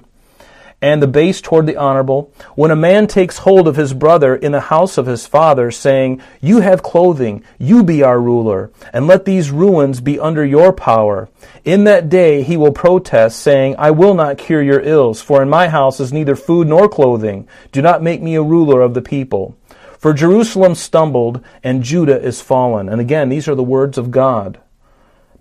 and 0.80 1.02
the 1.02 1.08
base 1.08 1.40
toward 1.40 1.66
the 1.66 1.76
honorable. 1.76 2.32
When 2.54 2.70
a 2.70 2.76
man 2.76 3.06
takes 3.06 3.38
hold 3.38 3.66
of 3.66 3.76
his 3.76 3.94
brother 3.94 4.36
in 4.36 4.52
the 4.52 4.60
house 4.60 4.96
of 4.96 5.06
his 5.06 5.26
father, 5.26 5.70
saying, 5.70 6.22
You 6.40 6.60
have 6.60 6.82
clothing, 6.82 7.42
you 7.58 7.82
be 7.82 8.02
our 8.02 8.20
ruler, 8.20 8.70
and 8.92 9.06
let 9.06 9.24
these 9.24 9.50
ruins 9.50 10.00
be 10.00 10.20
under 10.20 10.44
your 10.44 10.72
power. 10.72 11.28
In 11.64 11.84
that 11.84 12.08
day 12.08 12.42
he 12.42 12.56
will 12.56 12.72
protest, 12.72 13.40
saying, 13.40 13.74
I 13.78 13.90
will 13.90 14.14
not 14.14 14.38
cure 14.38 14.62
your 14.62 14.80
ills, 14.80 15.20
for 15.20 15.42
in 15.42 15.48
my 15.48 15.68
house 15.68 15.98
is 15.98 16.12
neither 16.12 16.36
food 16.36 16.68
nor 16.68 16.88
clothing. 16.88 17.48
Do 17.72 17.82
not 17.82 18.02
make 18.02 18.22
me 18.22 18.36
a 18.36 18.42
ruler 18.42 18.80
of 18.80 18.94
the 18.94 19.02
people. 19.02 19.56
For 19.98 20.12
Jerusalem 20.12 20.76
stumbled, 20.76 21.44
and 21.64 21.82
Judah 21.82 22.22
is 22.22 22.40
fallen. 22.40 22.88
And 22.88 23.00
again, 23.00 23.30
these 23.30 23.48
are 23.48 23.56
the 23.56 23.64
words 23.64 23.98
of 23.98 24.12
God. 24.12 24.60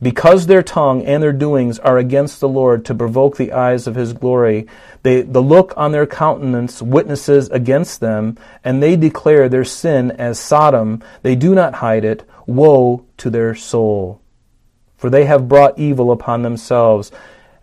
Because 0.01 0.45
their 0.45 0.61
tongue 0.61 1.03
and 1.03 1.23
their 1.23 1.33
doings 1.33 1.79
are 1.79 1.97
against 1.97 2.39
the 2.39 2.47
Lord 2.47 2.85
to 2.85 2.93
provoke 2.93 3.37
the 3.37 3.51
eyes 3.51 3.87
of 3.87 3.95
his 3.95 4.13
glory, 4.13 4.67
they, 5.01 5.23
the 5.23 5.41
look 5.41 5.73
on 5.75 5.91
their 5.91 6.05
countenance 6.05 6.81
witnesses 6.81 7.49
against 7.49 7.99
them, 7.99 8.37
and 8.63 8.81
they 8.81 8.95
declare 8.95 9.49
their 9.49 9.65
sin 9.65 10.11
as 10.11 10.39
Sodom. 10.39 11.01
They 11.23 11.35
do 11.35 11.55
not 11.55 11.75
hide 11.75 12.05
it. 12.05 12.23
Woe 12.45 13.05
to 13.17 13.29
their 13.31 13.55
soul! 13.55 14.21
For 14.97 15.09
they 15.09 15.25
have 15.25 15.47
brought 15.47 15.79
evil 15.79 16.11
upon 16.11 16.43
themselves 16.43 17.11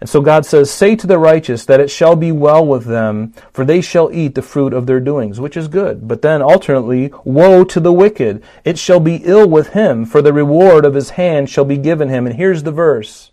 and 0.05 0.09
so 0.11 0.21
God 0.21 0.45
says, 0.45 0.71
Say 0.71 0.97
to 0.97 1.07
the 1.07 1.19
righteous 1.19 1.65
that 1.65 1.81
it 1.81 1.91
shall 1.91 2.15
be 2.15 2.31
well 2.31 2.67
with 2.67 2.85
them, 2.85 3.33
for 3.55 3.65
they 3.65 3.81
shall 3.81 4.13
eat 4.13 4.35
the 4.35 4.43
fruit 4.43 4.75
of 4.75 4.87
their 4.87 5.01
doings, 5.01 5.41
which 5.41 5.57
is 5.57 5.67
good. 5.67 6.07
But 6.07 6.21
then 6.21 6.43
alternately, 6.43 7.11
Woe 7.25 7.65
to 7.65 7.81
the 7.81 7.91
wicked! 7.91 8.43
It 8.67 8.79
shall 8.79 9.01
be 9.01 9.23
ill 9.25 9.49
with 9.49 9.69
him, 9.69 10.05
for 10.05 10.21
the 10.21 10.35
reward 10.35 10.85
of 10.85 10.93
his 10.93 11.09
hand 11.17 11.49
shall 11.49 11.65
be 11.65 11.79
given 11.79 12.11
him. 12.11 12.27
And 12.27 12.37
here's 12.37 12.65
the 12.65 12.71
verse 12.71 13.31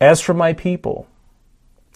As 0.00 0.20
for 0.20 0.32
my 0.32 0.52
people, 0.52 1.08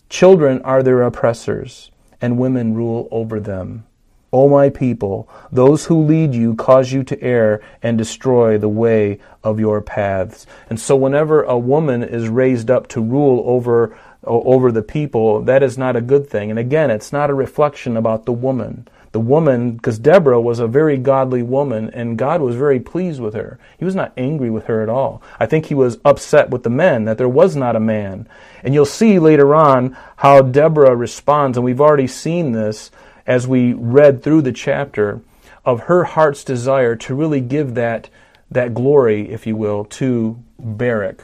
children 0.08 0.60
are 0.62 0.82
their 0.82 1.02
oppressors, 1.02 1.92
and 2.20 2.36
women 2.36 2.74
rule 2.74 3.06
over 3.12 3.38
them. 3.38 3.84
O 4.32 4.48
my 4.48 4.70
people, 4.70 5.28
those 5.50 5.86
who 5.86 6.04
lead 6.04 6.34
you 6.34 6.54
cause 6.54 6.92
you 6.92 7.02
to 7.04 7.20
err 7.22 7.60
and 7.82 7.98
destroy 7.98 8.58
the 8.58 8.68
way 8.68 9.18
of 9.42 9.58
your 9.58 9.80
paths. 9.80 10.46
And 10.68 10.78
so 10.78 10.94
whenever 10.94 11.42
a 11.42 11.58
woman 11.58 12.02
is 12.02 12.28
raised 12.28 12.70
up 12.70 12.86
to 12.88 13.00
rule 13.00 13.42
over 13.46 13.96
over 14.22 14.70
the 14.70 14.82
people, 14.82 15.40
that 15.42 15.62
is 15.62 15.78
not 15.78 15.96
a 15.96 16.00
good 16.00 16.28
thing. 16.28 16.50
And 16.50 16.58
again, 16.58 16.90
it's 16.90 17.12
not 17.12 17.30
a 17.30 17.34
reflection 17.34 17.96
about 17.96 18.26
the 18.26 18.32
woman. 18.32 18.86
The 19.12 19.20
woman, 19.20 19.72
because 19.72 19.98
Deborah 19.98 20.40
was 20.40 20.60
a 20.60 20.68
very 20.68 20.96
godly 20.96 21.42
woman, 21.42 21.90
and 21.90 22.18
God 22.18 22.40
was 22.40 22.54
very 22.54 22.78
pleased 22.78 23.20
with 23.20 23.34
her. 23.34 23.58
He 23.76 23.84
was 23.84 23.94
not 23.94 24.12
angry 24.16 24.50
with 24.50 24.66
her 24.66 24.82
at 24.82 24.88
all. 24.88 25.20
I 25.40 25.46
think 25.46 25.66
he 25.66 25.74
was 25.74 25.98
upset 26.04 26.50
with 26.50 26.62
the 26.62 26.70
men 26.70 27.06
that 27.06 27.18
there 27.18 27.28
was 27.28 27.56
not 27.56 27.74
a 27.74 27.80
man. 27.80 28.28
And 28.62 28.72
you'll 28.72 28.84
see 28.84 29.18
later 29.18 29.52
on 29.54 29.96
how 30.16 30.42
Deborah 30.42 30.94
responds, 30.94 31.56
and 31.56 31.64
we've 31.64 31.80
already 31.80 32.06
seen 32.06 32.52
this 32.52 32.92
as 33.30 33.46
we 33.46 33.72
read 33.74 34.24
through 34.24 34.42
the 34.42 34.50
chapter 34.52 35.20
of 35.64 35.82
her 35.82 36.02
heart's 36.02 36.42
desire 36.42 36.96
to 36.96 37.14
really 37.14 37.40
give 37.40 37.76
that, 37.76 38.10
that 38.50 38.74
glory, 38.74 39.30
if 39.30 39.46
you 39.46 39.54
will, 39.54 39.84
to 39.84 40.42
Barak. 40.58 41.22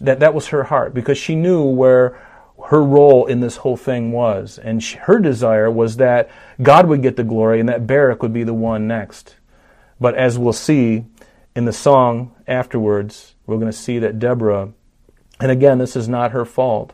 That, 0.00 0.18
that 0.18 0.34
was 0.34 0.48
her 0.48 0.64
heart 0.64 0.92
because 0.92 1.16
she 1.16 1.36
knew 1.36 1.62
where 1.62 2.20
her 2.66 2.82
role 2.82 3.26
in 3.26 3.38
this 3.38 3.58
whole 3.58 3.76
thing 3.76 4.10
was. 4.10 4.58
And 4.58 4.82
she, 4.82 4.96
her 4.96 5.20
desire 5.20 5.70
was 5.70 5.98
that 5.98 6.28
God 6.60 6.88
would 6.88 7.00
get 7.00 7.14
the 7.14 7.22
glory 7.22 7.60
and 7.60 7.68
that 7.68 7.86
Barak 7.86 8.20
would 8.20 8.32
be 8.32 8.42
the 8.42 8.52
one 8.52 8.88
next. 8.88 9.36
But 10.00 10.16
as 10.16 10.36
we'll 10.36 10.52
see 10.52 11.04
in 11.54 11.64
the 11.64 11.72
song 11.72 12.34
afterwards, 12.48 13.36
we're 13.46 13.58
going 13.58 13.70
to 13.70 13.72
see 13.72 14.00
that 14.00 14.18
Deborah, 14.18 14.72
and 15.38 15.52
again, 15.52 15.78
this 15.78 15.94
is 15.94 16.08
not 16.08 16.32
her 16.32 16.44
fault, 16.44 16.92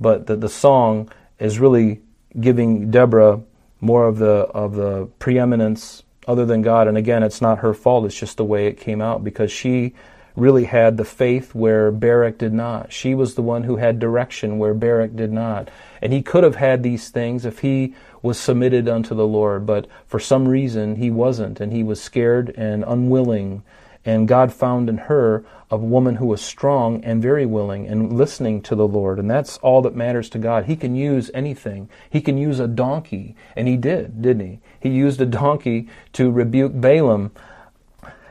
but 0.00 0.26
that 0.26 0.40
the 0.40 0.48
song 0.48 1.10
is 1.38 1.58
really 1.58 2.00
giving 2.40 2.90
Deborah 2.90 3.40
more 3.80 4.06
of 4.06 4.18
the 4.18 4.46
of 4.54 4.76
the 4.76 5.06
preeminence 5.18 6.02
other 6.26 6.46
than 6.46 6.62
God. 6.62 6.88
And 6.88 6.96
again, 6.96 7.22
it's 7.22 7.40
not 7.40 7.58
her 7.58 7.74
fault. 7.74 8.04
It's 8.06 8.18
just 8.18 8.36
the 8.36 8.44
way 8.44 8.66
it 8.66 8.78
came 8.78 9.00
out 9.00 9.24
because 9.24 9.50
she 9.50 9.94
really 10.34 10.64
had 10.64 10.96
the 10.96 11.04
faith 11.04 11.54
where 11.54 11.90
Barak 11.90 12.38
did 12.38 12.52
not. 12.52 12.92
She 12.92 13.14
was 13.14 13.34
the 13.34 13.42
one 13.42 13.64
who 13.64 13.76
had 13.76 13.98
direction 13.98 14.58
where 14.58 14.72
Barak 14.72 15.14
did 15.14 15.32
not. 15.32 15.70
And 16.00 16.12
he 16.12 16.22
could 16.22 16.44
have 16.44 16.56
had 16.56 16.82
these 16.82 17.10
things 17.10 17.44
if 17.44 17.58
he 17.58 17.94
was 18.22 18.38
submitted 18.38 18.88
unto 18.88 19.14
the 19.14 19.26
Lord, 19.26 19.66
but 19.66 19.86
for 20.06 20.18
some 20.18 20.48
reason 20.48 20.96
he 20.96 21.10
wasn't, 21.10 21.60
and 21.60 21.72
he 21.72 21.82
was 21.82 22.00
scared 22.00 22.54
and 22.56 22.84
unwilling 22.86 23.62
and 24.04 24.26
God 24.26 24.52
found 24.52 24.88
in 24.88 24.98
her 24.98 25.44
a 25.70 25.76
woman 25.76 26.16
who 26.16 26.26
was 26.26 26.42
strong 26.42 27.02
and 27.04 27.22
very 27.22 27.46
willing 27.46 27.86
and 27.86 28.12
listening 28.12 28.60
to 28.62 28.74
the 28.74 28.86
Lord. 28.86 29.18
And 29.18 29.30
that's 29.30 29.56
all 29.58 29.80
that 29.82 29.94
matters 29.94 30.28
to 30.30 30.38
God. 30.38 30.66
He 30.66 30.76
can 30.76 30.94
use 30.94 31.30
anything. 31.32 31.88
He 32.10 32.20
can 32.20 32.36
use 32.36 32.60
a 32.60 32.68
donkey. 32.68 33.34
And 33.56 33.68
he 33.68 33.76
did, 33.76 34.20
didn't 34.20 34.46
he? 34.46 34.60
He 34.80 34.90
used 34.90 35.20
a 35.20 35.26
donkey 35.26 35.88
to 36.14 36.30
rebuke 36.30 36.72
Balaam. 36.74 37.30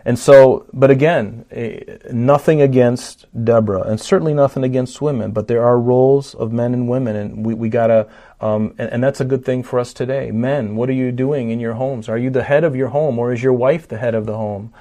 And 0.04 0.18
so, 0.18 0.66
but 0.74 0.90
again, 0.90 1.46
eh, 1.52 1.98
nothing 2.12 2.62
against 2.62 3.28
Deborah, 3.46 3.84
and 3.84 4.02
certainly 4.02 4.34
nothing 4.34 4.64
against 4.64 5.00
women, 5.00 5.32
but 5.32 5.48
there 5.48 5.64
are 5.64 5.80
roles 5.80 6.34
of 6.34 6.52
men 6.52 6.74
and 6.74 6.90
women, 6.90 7.16
and 7.16 7.46
we, 7.46 7.54
we 7.54 7.70
gotta, 7.70 8.08
um, 8.40 8.74
and, 8.80 8.90
and 8.94 9.04
that's 9.04 9.22
a 9.22 9.26
good 9.26 9.46
thing 9.46 9.62
for 9.62 9.78
us 9.78 9.94
today. 9.94 10.32
Men, 10.32 10.76
what 10.76 10.90
are 10.90 10.94
you 10.94 11.12
doing 11.12 11.52
in 11.52 11.60
your 11.60 11.74
homes? 11.74 12.10
Are 12.10 12.18
you 12.18 12.32
the 12.32 12.44
head 12.44 12.64
of 12.64 12.76
your 12.76 12.88
home, 12.88 13.20
or 13.20 13.32
is 13.32 13.44
your 13.44 13.54
wife 13.54 13.88
the 13.88 14.00
head 14.00 14.16
of 14.16 14.26
the 14.26 14.36
home? 14.36 14.74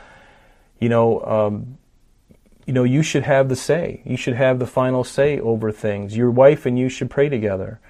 You 0.81 0.89
know, 0.89 1.21
um, 1.25 1.79
you 2.67 2.73
know, 2.73 2.85
you 2.85 3.03
should 3.03 3.25
have 3.25 3.49
the 3.49 3.57
say. 3.57 4.03
You 4.05 4.17
should 4.17 4.35
have 4.35 4.59
the 4.59 4.67
final 4.67 5.05
say 5.05 5.39
over 5.39 5.73
things. 5.73 6.17
Your 6.17 6.31
wife 6.31 6.67
and 6.67 6.79
you 6.79 6.89
should 6.89 7.11
pray 7.11 7.29
together. 7.29 7.81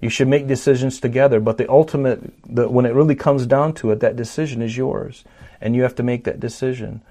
You 0.00 0.08
should 0.08 0.28
make 0.28 0.46
decisions 0.46 0.98
together. 1.00 1.40
But 1.40 1.58
the 1.58 1.70
ultimate, 1.70 2.32
the, 2.46 2.68
when 2.68 2.86
it 2.86 2.94
really 2.94 3.14
comes 3.14 3.46
down 3.46 3.74
to 3.74 3.90
it, 3.90 4.00
that 4.00 4.16
decision 4.16 4.62
is 4.62 4.76
yours, 4.76 5.24
and 5.60 5.76
you 5.76 5.82
have 5.82 5.94
to 5.96 6.02
make 6.02 6.24
that 6.24 6.40
decision. 6.40 7.02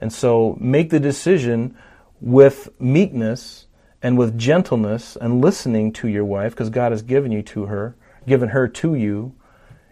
And 0.00 0.12
so, 0.12 0.56
make 0.60 0.90
the 0.90 1.00
decision 1.00 1.76
with 2.20 2.70
meekness 2.80 3.66
and 4.00 4.16
with 4.16 4.38
gentleness 4.38 5.16
and 5.16 5.40
listening 5.40 5.92
to 5.94 6.08
your 6.08 6.24
wife, 6.24 6.52
because 6.52 6.70
God 6.70 6.92
has 6.92 7.02
given 7.02 7.32
you 7.32 7.42
to 7.42 7.66
her, 7.66 7.96
given 8.26 8.50
her 8.50 8.68
to 8.68 8.94
you, 8.94 9.34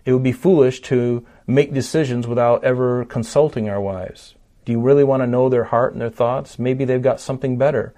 it 0.05 0.13
would 0.13 0.23
be 0.23 0.33
foolish 0.33 0.81
to 0.83 1.27
make 1.47 1.75
decisions 1.75 2.27
without 2.27 2.65
ever 2.65 3.05
consulting 3.05 3.69
our 3.69 3.81
wives. 3.81 4.36
Do 4.67 4.73
you 4.73 4.81
really 4.81 5.05
want 5.05 5.23
to 5.23 5.29
know 5.29 5.49
their 5.49 5.65
heart 5.65 5.93
and 5.93 6.03
their 6.03 6.11
thoughts? 6.11 6.59
Maybe 6.59 6.85
they've 6.85 7.01
got 7.01 7.21
something 7.21 7.57
better. 7.57 7.95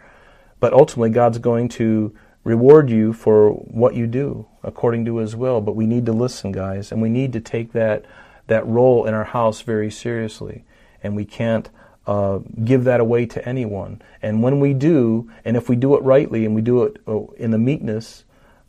But 0.60 0.74
ultimately, 0.74 1.10
God's 1.10 1.38
going 1.38 1.70
to 1.70 2.14
reward 2.44 2.90
you 2.90 3.14
for 3.14 3.52
what 3.52 3.94
you 3.94 4.06
do 4.06 4.46
according 4.62 5.06
to 5.06 5.16
His 5.16 5.34
will. 5.34 5.62
But 5.62 5.76
we 5.76 5.86
need 5.86 6.04
to 6.06 6.12
listen, 6.12 6.52
guys, 6.52 6.92
and 6.92 7.00
we 7.00 7.08
need 7.08 7.32
to 7.32 7.40
take 7.40 7.72
that, 7.72 8.04
that 8.48 8.66
role 8.66 9.06
in 9.06 9.14
our 9.14 9.24
house 9.24 9.62
very 9.62 9.90
seriously. 9.90 10.64
And 11.02 11.16
we 11.16 11.24
can't 11.24 11.70
uh, 12.06 12.40
give 12.62 12.84
that 12.84 13.00
away 13.00 13.24
to 13.26 13.48
anyone. 13.48 14.02
And 14.20 14.42
when 14.42 14.60
we 14.60 14.74
do, 14.74 15.30
and 15.46 15.56
if 15.56 15.70
we 15.70 15.76
do 15.76 15.94
it 15.96 16.02
rightly 16.02 16.44
and 16.44 16.54
we 16.54 16.60
do 16.60 16.82
it 16.84 17.00
uh, 17.08 17.32
in 17.38 17.50
the 17.50 17.58
meekness 17.58 18.24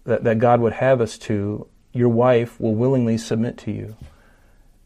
that, 0.05 0.23
that 0.23 0.39
God 0.39 0.61
would 0.61 0.73
have 0.73 1.01
us 1.01 1.17
to, 1.19 1.67
your 1.91 2.09
wife 2.09 2.59
will 2.61 2.75
willingly 2.75 3.17
submit 3.17 3.57
to 3.57 3.71
you. 3.71 3.97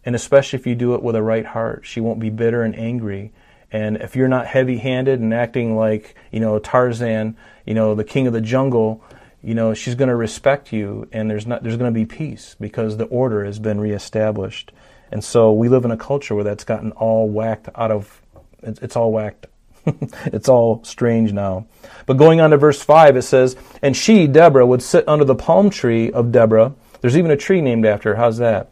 And 0.06 0.16
especially 0.16 0.60
if 0.60 0.68
you 0.68 0.76
do 0.76 0.96
it 0.96 1.04
with 1.04 1.16
a 1.16 1.24
right 1.24 1.46
heart, 1.46 1.86
she 1.86 2.02
won't 2.02 2.20
be 2.20 2.30
bitter 2.30 2.64
and 2.64 2.78
angry. 2.78 3.32
And 3.72 3.98
if 3.98 4.16
you're 4.16 4.28
not 4.28 4.46
heavy 4.46 4.78
handed 4.78 5.20
and 5.20 5.34
acting 5.34 5.76
like, 5.76 6.16
you 6.32 6.40
know, 6.40 6.60
Tarzan, 6.60 7.38
you 7.66 7.74
know, 7.74 7.96
the 7.96 8.04
king 8.04 8.28
of 8.28 8.34
the 8.34 8.42
jungle, 8.42 9.04
you 9.42 9.56
know, 9.56 9.74
she's 9.74 9.96
going 9.96 10.10
to 10.10 10.16
respect 10.16 10.72
you 10.72 11.08
and 11.12 11.30
there's 11.30 11.48
not 11.48 11.64
there's 11.64 11.78
going 11.78 11.94
to 11.94 12.00
be 12.00 12.06
peace 12.06 12.56
because 12.60 12.98
the 12.98 13.06
order 13.06 13.44
has 13.44 13.60
been 13.60 13.80
reestablished. 13.80 14.72
And 15.12 15.24
so 15.24 15.54
we 15.54 15.70
live 15.70 15.86
in 15.86 15.92
a 15.92 15.98
culture 15.98 16.36
where 16.36 16.44
that's 16.44 16.64
gotten 16.64 16.92
all 16.94 17.30
whacked 17.30 17.70
out 17.76 17.92
of 17.92 18.22
it's, 18.64 18.96
all 18.96 19.12
whacked. 19.12 19.48
it's 20.26 20.48
all 20.48 20.84
strange 20.84 21.34
now. 21.34 21.68
But 22.06 22.14
going 22.14 22.40
on 22.40 22.52
to 22.52 22.58
verse 22.58 22.82
5, 22.82 23.18
it 23.18 23.24
says, 23.24 23.56
And 23.82 23.96
she, 23.96 24.28
Deborah, 24.28 24.66
would 24.66 24.82
sit 24.82 25.08
under 25.08 25.26
the 25.26 25.36
palm 25.36 25.70
tree 25.70 26.12
of 26.12 26.32
Deborah. 26.32 26.74
There's 27.02 27.18
even 27.18 27.32
a 27.32 27.38
tree 27.38 27.60
named 27.60 27.86
after 27.86 28.12
her. 28.12 28.16
How's 28.16 28.38
that? 28.38 28.72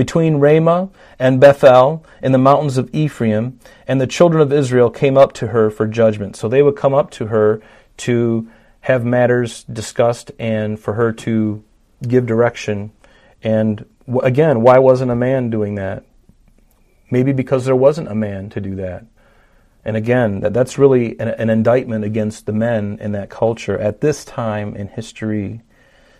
Between 0.00 0.36
Ramah 0.36 0.88
and 1.18 1.38
Bethel 1.38 2.06
in 2.22 2.32
the 2.32 2.38
mountains 2.38 2.78
of 2.78 2.88
Ephraim, 2.94 3.60
and 3.86 4.00
the 4.00 4.06
children 4.06 4.40
of 4.40 4.50
Israel 4.50 4.88
came 4.88 5.18
up 5.18 5.34
to 5.34 5.48
her 5.48 5.68
for 5.68 5.86
judgment. 5.86 6.36
So 6.36 6.48
they 6.48 6.62
would 6.62 6.74
come 6.74 6.94
up 6.94 7.10
to 7.10 7.26
her 7.26 7.60
to 7.98 8.48
have 8.80 9.04
matters 9.04 9.62
discussed 9.64 10.32
and 10.38 10.80
for 10.80 10.94
her 10.94 11.12
to 11.12 11.62
give 12.08 12.24
direction. 12.24 12.92
And 13.42 13.84
again, 14.22 14.62
why 14.62 14.78
wasn't 14.78 15.10
a 15.10 15.14
man 15.14 15.50
doing 15.50 15.74
that? 15.74 16.06
Maybe 17.10 17.34
because 17.34 17.66
there 17.66 17.76
wasn't 17.76 18.08
a 18.08 18.14
man 18.14 18.48
to 18.48 18.60
do 18.62 18.76
that. 18.76 19.04
And 19.84 19.98
again, 19.98 20.40
that, 20.40 20.54
that's 20.54 20.78
really 20.78 21.20
an 21.20 21.50
indictment 21.50 22.06
against 22.06 22.46
the 22.46 22.54
men 22.54 22.96
in 23.02 23.12
that 23.12 23.28
culture 23.28 23.78
at 23.78 24.00
this 24.00 24.24
time 24.24 24.74
in 24.74 24.88
history. 24.88 25.60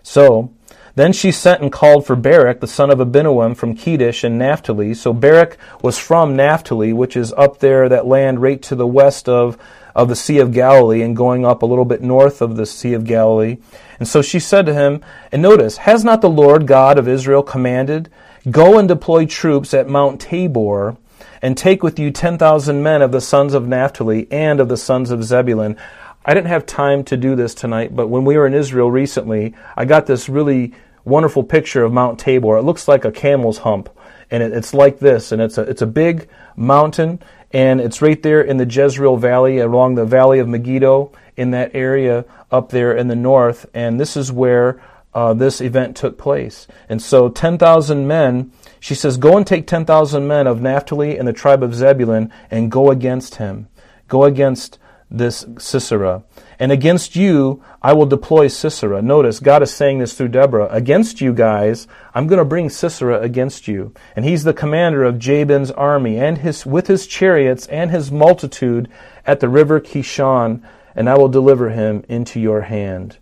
So, 0.03 0.53
then 0.95 1.13
she 1.13 1.33
sent 1.33 1.63
and 1.63 1.73
called 1.73 2.07
for 2.07 2.17
Barak, 2.17 2.61
the 2.61 2.67
son 2.67 2.91
of 2.91 2.99
Abinoam, 2.99 3.57
from 3.57 3.77
Kedesh 3.77 4.25
and 4.25 4.39
Naphtali. 4.39 4.93
So 4.95 5.13
Barak 5.13 5.57
was 5.83 5.99
from 5.99 6.37
Naphtali, 6.37 6.93
which 6.93 7.17
is 7.17 7.33
up 7.35 7.59
there, 7.59 7.89
that 7.89 8.07
land 8.07 8.43
right 8.43 8.61
to 8.63 8.75
the 8.75 8.87
west 8.87 9.29
of, 9.29 9.57
of 9.95 10.09
the 10.09 10.17
Sea 10.17 10.39
of 10.39 10.53
Galilee 10.53 11.03
and 11.03 11.17
going 11.17 11.47
up 11.47 11.63
a 11.63 11.67
little 11.67 11.85
bit 11.85 12.03
north 12.03 12.43
of 12.43 12.57
the 12.57 12.67
Sea 12.67 12.93
of 12.95 13.05
Galilee. 13.05 13.59
And 13.99 14.09
so 14.09 14.21
she 14.21 14.41
said 14.41 14.67
to 14.67 14.75
him, 14.75 15.03
and 15.31 15.41
notice, 15.41 15.79
has 15.79 16.05
not 16.05 16.23
the 16.23 16.31
Lord 16.31 16.67
God 16.67 16.99
of 16.99 17.09
Israel 17.09 17.43
commanded 17.43 18.11
Go 18.51 18.79
and 18.79 18.89
deploy 18.89 19.27
troops 19.27 19.75
at 19.75 19.87
Mount 19.87 20.19
Tabor, 20.19 20.97
and 21.43 21.59
take 21.59 21.83
with 21.83 21.99
you 21.99 22.11
10,000 22.11 22.83
men 22.83 23.03
of 23.03 23.13
the 23.13 23.21
sons 23.21 23.53
of 23.53 23.69
Naphtali 23.69 24.27
and 24.31 24.61
of 24.61 24.69
the 24.71 24.79
sons 24.79 25.11
of 25.11 25.23
Zebulun. 25.23 25.77
I 26.25 26.35
didn't 26.35 26.49
have 26.49 26.67
time 26.67 27.05
to 27.05 27.17
do 27.17 27.35
this 27.35 27.55
tonight, 27.55 27.97
but 27.97 28.09
when 28.09 28.25
we 28.25 28.37
were 28.37 28.47
in 28.47 28.53
Israel 28.53 28.91
recently, 28.91 29.55
I 29.75 29.87
got 29.87 30.07
this 30.07 30.29
really 30.29 30.75
wonderful 31.05 31.43
picture 31.43 31.83
of 31.83 31.93
Mount 31.93 32.19
Tabor. 32.19 32.59
It 32.59 32.63
looks 32.63 32.87
like 32.87 33.07
a 33.07 33.13
camel's 33.13 33.59
hump, 33.59 33.89
and 34.31 34.43
it, 34.43 34.53
it's 34.53 34.75
like 34.75 34.99
this, 34.99 35.33
and 35.33 35.41
it's 35.41 35.57
a, 35.57 35.63
it's 35.63 35.81
a 35.81 35.87
big 35.87 36.29
mountain, 36.57 37.21
and 37.53 37.81
it's 37.81 38.03
right 38.03 38.23
there 38.23 38.43
in 38.43 38.59
the 38.59 38.67
Jezreel 38.67 39.17
Valley, 39.17 39.59
along 39.59 39.95
the 39.95 40.05
Valley 40.05 40.41
of 40.41 40.49
Megiddo, 40.49 41.11
in 41.39 41.53
that 41.53 41.75
area 41.75 42.27
up 42.51 42.69
there 42.69 42.95
in 42.95 43.09
the 43.09 43.17
north, 43.17 43.65
and 43.73 43.99
this 43.99 44.15
is 44.15 44.31
where 44.31 44.83
uh, 45.15 45.33
this 45.33 45.63
event 45.63 45.97
took 45.97 46.19
place. 46.19 46.69
And 46.89 47.01
so 47.01 47.31
10,000 47.31 48.07
men, 48.07 48.53
she 48.79 48.95
says, 48.95 49.17
Go 49.17 49.39
and 49.39 49.47
take 49.47 49.67
10,000 49.67 50.29
men 50.29 50.47
of 50.47 50.61
Naphtali 50.61 51.17
and 51.19 51.27
the 51.27 51.33
tribe 51.33 51.63
of 51.63 51.75
Zebulun 51.75 52.31
and 52.51 52.71
go 52.71 52.91
against 52.91 53.37
him. 53.37 53.69
Go 54.07 54.25
against 54.25 54.79
this 55.11 55.45
Sisera. 55.59 56.23
And 56.59 56.71
against 56.71 57.17
you, 57.17 57.63
I 57.83 57.93
will 57.95 58.07
deploy 58.07 58.49
Sisera. 58.49 59.03
Notice, 59.03 59.41
God 59.41 59.63
is 59.63 59.73
saying 59.73 59.99
this 59.99 60.15
through 60.15 60.29
Deborah. 60.29 60.69
Against 60.71 61.21
you 61.21 61.33
guys, 61.33 61.89
I'm 62.15 62.27
going 62.27 62.39
to 62.39 62.45
bring 62.45 62.69
Sisera 62.69 63.21
against 63.21 63.67
you. 63.67 63.93
And 64.15 64.25
he's 64.25 64.45
the 64.45 64.53
commander 64.53 65.03
of 65.03 65.19
Jabin's 65.19 65.71
army, 65.71 66.19
and 66.19 66.39
his, 66.39 66.65
with 66.65 66.87
his 66.87 67.07
chariots 67.07 67.67
and 67.67 67.91
his 67.91 68.13
multitude 68.13 68.89
at 69.27 69.41
the 69.41 69.49
river 69.49 69.81
Kishon, 69.81 70.63
and 70.95 71.09
I 71.09 71.17
will 71.17 71.29
deliver 71.29 71.71
him 71.71 72.05
into 72.09 72.39
your 72.39 72.63
hand. 72.63 73.17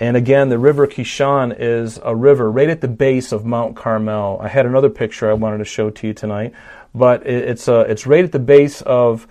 And 0.00 0.16
again, 0.16 0.48
the 0.48 0.58
river 0.58 0.86
Kishon 0.86 1.54
is 1.58 1.98
a 2.02 2.14
river 2.14 2.50
right 2.50 2.70
at 2.70 2.80
the 2.80 2.88
base 2.88 3.32
of 3.32 3.44
Mount 3.44 3.76
Carmel. 3.76 4.38
I 4.40 4.48
had 4.48 4.64
another 4.64 4.90
picture 4.90 5.28
I 5.28 5.34
wanted 5.34 5.58
to 5.58 5.64
show 5.64 5.90
to 5.90 6.06
you 6.06 6.14
tonight, 6.14 6.52
but 6.94 7.26
it's 7.26 7.68
a, 7.68 7.80
it's 7.80 8.06
right 8.06 8.24
at 8.24 8.32
the 8.32 8.38
base 8.38 8.80
of 8.82 9.26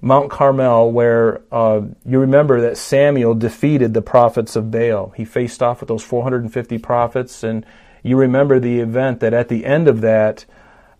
Mount 0.00 0.30
Carmel, 0.30 0.92
where 0.92 1.40
uh, 1.50 1.82
you 2.06 2.20
remember 2.20 2.60
that 2.60 2.76
Samuel 2.76 3.34
defeated 3.34 3.94
the 3.94 4.02
prophets 4.02 4.54
of 4.54 4.70
Baal. 4.70 5.12
He 5.16 5.24
faced 5.24 5.62
off 5.62 5.80
with 5.80 5.88
those 5.88 6.04
450 6.04 6.78
prophets, 6.78 7.42
and 7.42 7.66
you 8.02 8.16
remember 8.16 8.60
the 8.60 8.80
event 8.80 9.20
that 9.20 9.34
at 9.34 9.48
the 9.48 9.64
end 9.64 9.88
of 9.88 10.00
that 10.02 10.44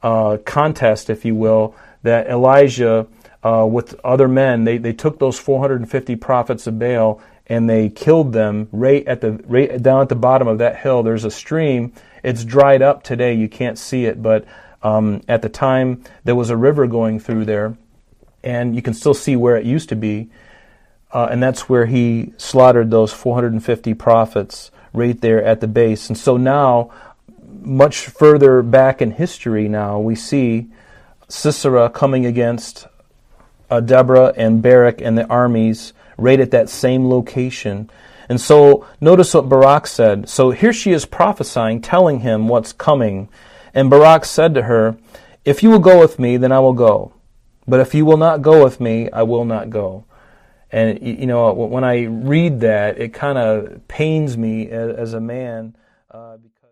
uh, 0.02 0.38
contest, 0.44 1.10
if 1.10 1.24
you 1.24 1.34
will, 1.34 1.74
that 2.02 2.26
Elijah, 2.28 3.06
uh, 3.42 3.66
with 3.70 3.98
other 4.04 4.28
men, 4.28 4.64
they, 4.64 4.78
they 4.78 4.92
took 4.92 5.18
those 5.18 5.38
450 5.38 6.16
prophets 6.16 6.66
of 6.66 6.78
Baal 6.78 7.20
and 7.48 7.68
they 7.68 7.88
killed 7.88 8.32
them 8.32 8.68
right 8.72 9.06
at 9.06 9.20
the 9.20 9.32
right 9.46 9.82
down 9.82 10.02
at 10.02 10.08
the 10.08 10.14
bottom 10.14 10.46
of 10.46 10.58
that 10.58 10.76
hill. 10.76 11.02
There's 11.02 11.24
a 11.24 11.30
stream. 11.30 11.92
It's 12.22 12.44
dried 12.44 12.82
up 12.82 13.02
today. 13.02 13.34
You 13.34 13.48
can't 13.48 13.78
see 13.78 14.04
it, 14.04 14.22
but 14.22 14.44
um, 14.82 15.22
at 15.28 15.42
the 15.42 15.48
time 15.48 16.04
there 16.24 16.36
was 16.36 16.50
a 16.50 16.56
river 16.56 16.86
going 16.86 17.18
through 17.20 17.46
there, 17.46 17.76
and 18.42 18.74
you 18.74 18.82
can 18.82 18.94
still 18.94 19.14
see 19.14 19.36
where 19.36 19.56
it 19.56 19.64
used 19.64 19.88
to 19.88 19.96
be. 19.96 20.28
Uh, 21.10 21.28
and 21.30 21.42
that's 21.42 21.68
where 21.68 21.86
he 21.86 22.32
slaughtered 22.36 22.90
those 22.90 23.12
450 23.12 23.94
prophets 23.94 24.70
right 24.92 25.18
there 25.20 25.42
at 25.42 25.60
the 25.60 25.66
base. 25.66 26.08
And 26.08 26.18
so 26.18 26.36
now, 26.36 26.90
much 27.60 28.06
further 28.06 28.62
back 28.62 29.00
in 29.00 29.12
history, 29.12 29.68
now 29.68 29.98
we 29.98 30.14
see 30.14 30.68
Sisera 31.28 31.90
coming 31.90 32.26
against 32.26 32.86
uh, 33.70 33.80
Deborah 33.80 34.32
and 34.36 34.62
Barak 34.62 35.00
and 35.00 35.16
the 35.16 35.26
armies 35.26 35.92
right 36.16 36.40
at 36.40 36.50
that 36.50 36.68
same 36.68 37.08
location. 37.08 37.90
And 38.28 38.40
so 38.40 38.86
notice 39.00 39.32
what 39.34 39.48
Barak 39.48 39.86
said. 39.86 40.28
So 40.28 40.50
here 40.50 40.72
she 40.72 40.92
is 40.92 41.06
prophesying, 41.06 41.80
telling 41.80 42.20
him 42.20 42.48
what's 42.48 42.72
coming. 42.72 43.28
And 43.74 43.88
Barak 43.88 44.24
said 44.24 44.54
to 44.54 44.62
her, 44.62 44.98
If 45.44 45.62
you 45.62 45.70
will 45.70 45.78
go 45.78 45.98
with 46.00 46.18
me, 46.18 46.36
then 46.36 46.52
I 46.52 46.60
will 46.60 46.74
go. 46.74 47.12
But 47.68 47.80
if 47.80 47.94
you 47.94 48.06
will 48.06 48.16
not 48.16 48.40
go 48.40 48.64
with 48.64 48.80
me, 48.80 49.10
I 49.10 49.22
will 49.22 49.44
not 49.44 49.68
go. 49.68 50.04
And, 50.72 51.00
you 51.00 51.26
know, 51.26 51.52
when 51.52 51.84
I 51.84 52.04
read 52.04 52.60
that, 52.60 52.98
it 52.98 53.12
kind 53.12 53.38
of 53.38 53.86
pains 53.88 54.36
me 54.36 54.68
as, 54.68 55.14
a 55.14 55.20
man. 55.20 55.76
Uh, 56.10 56.38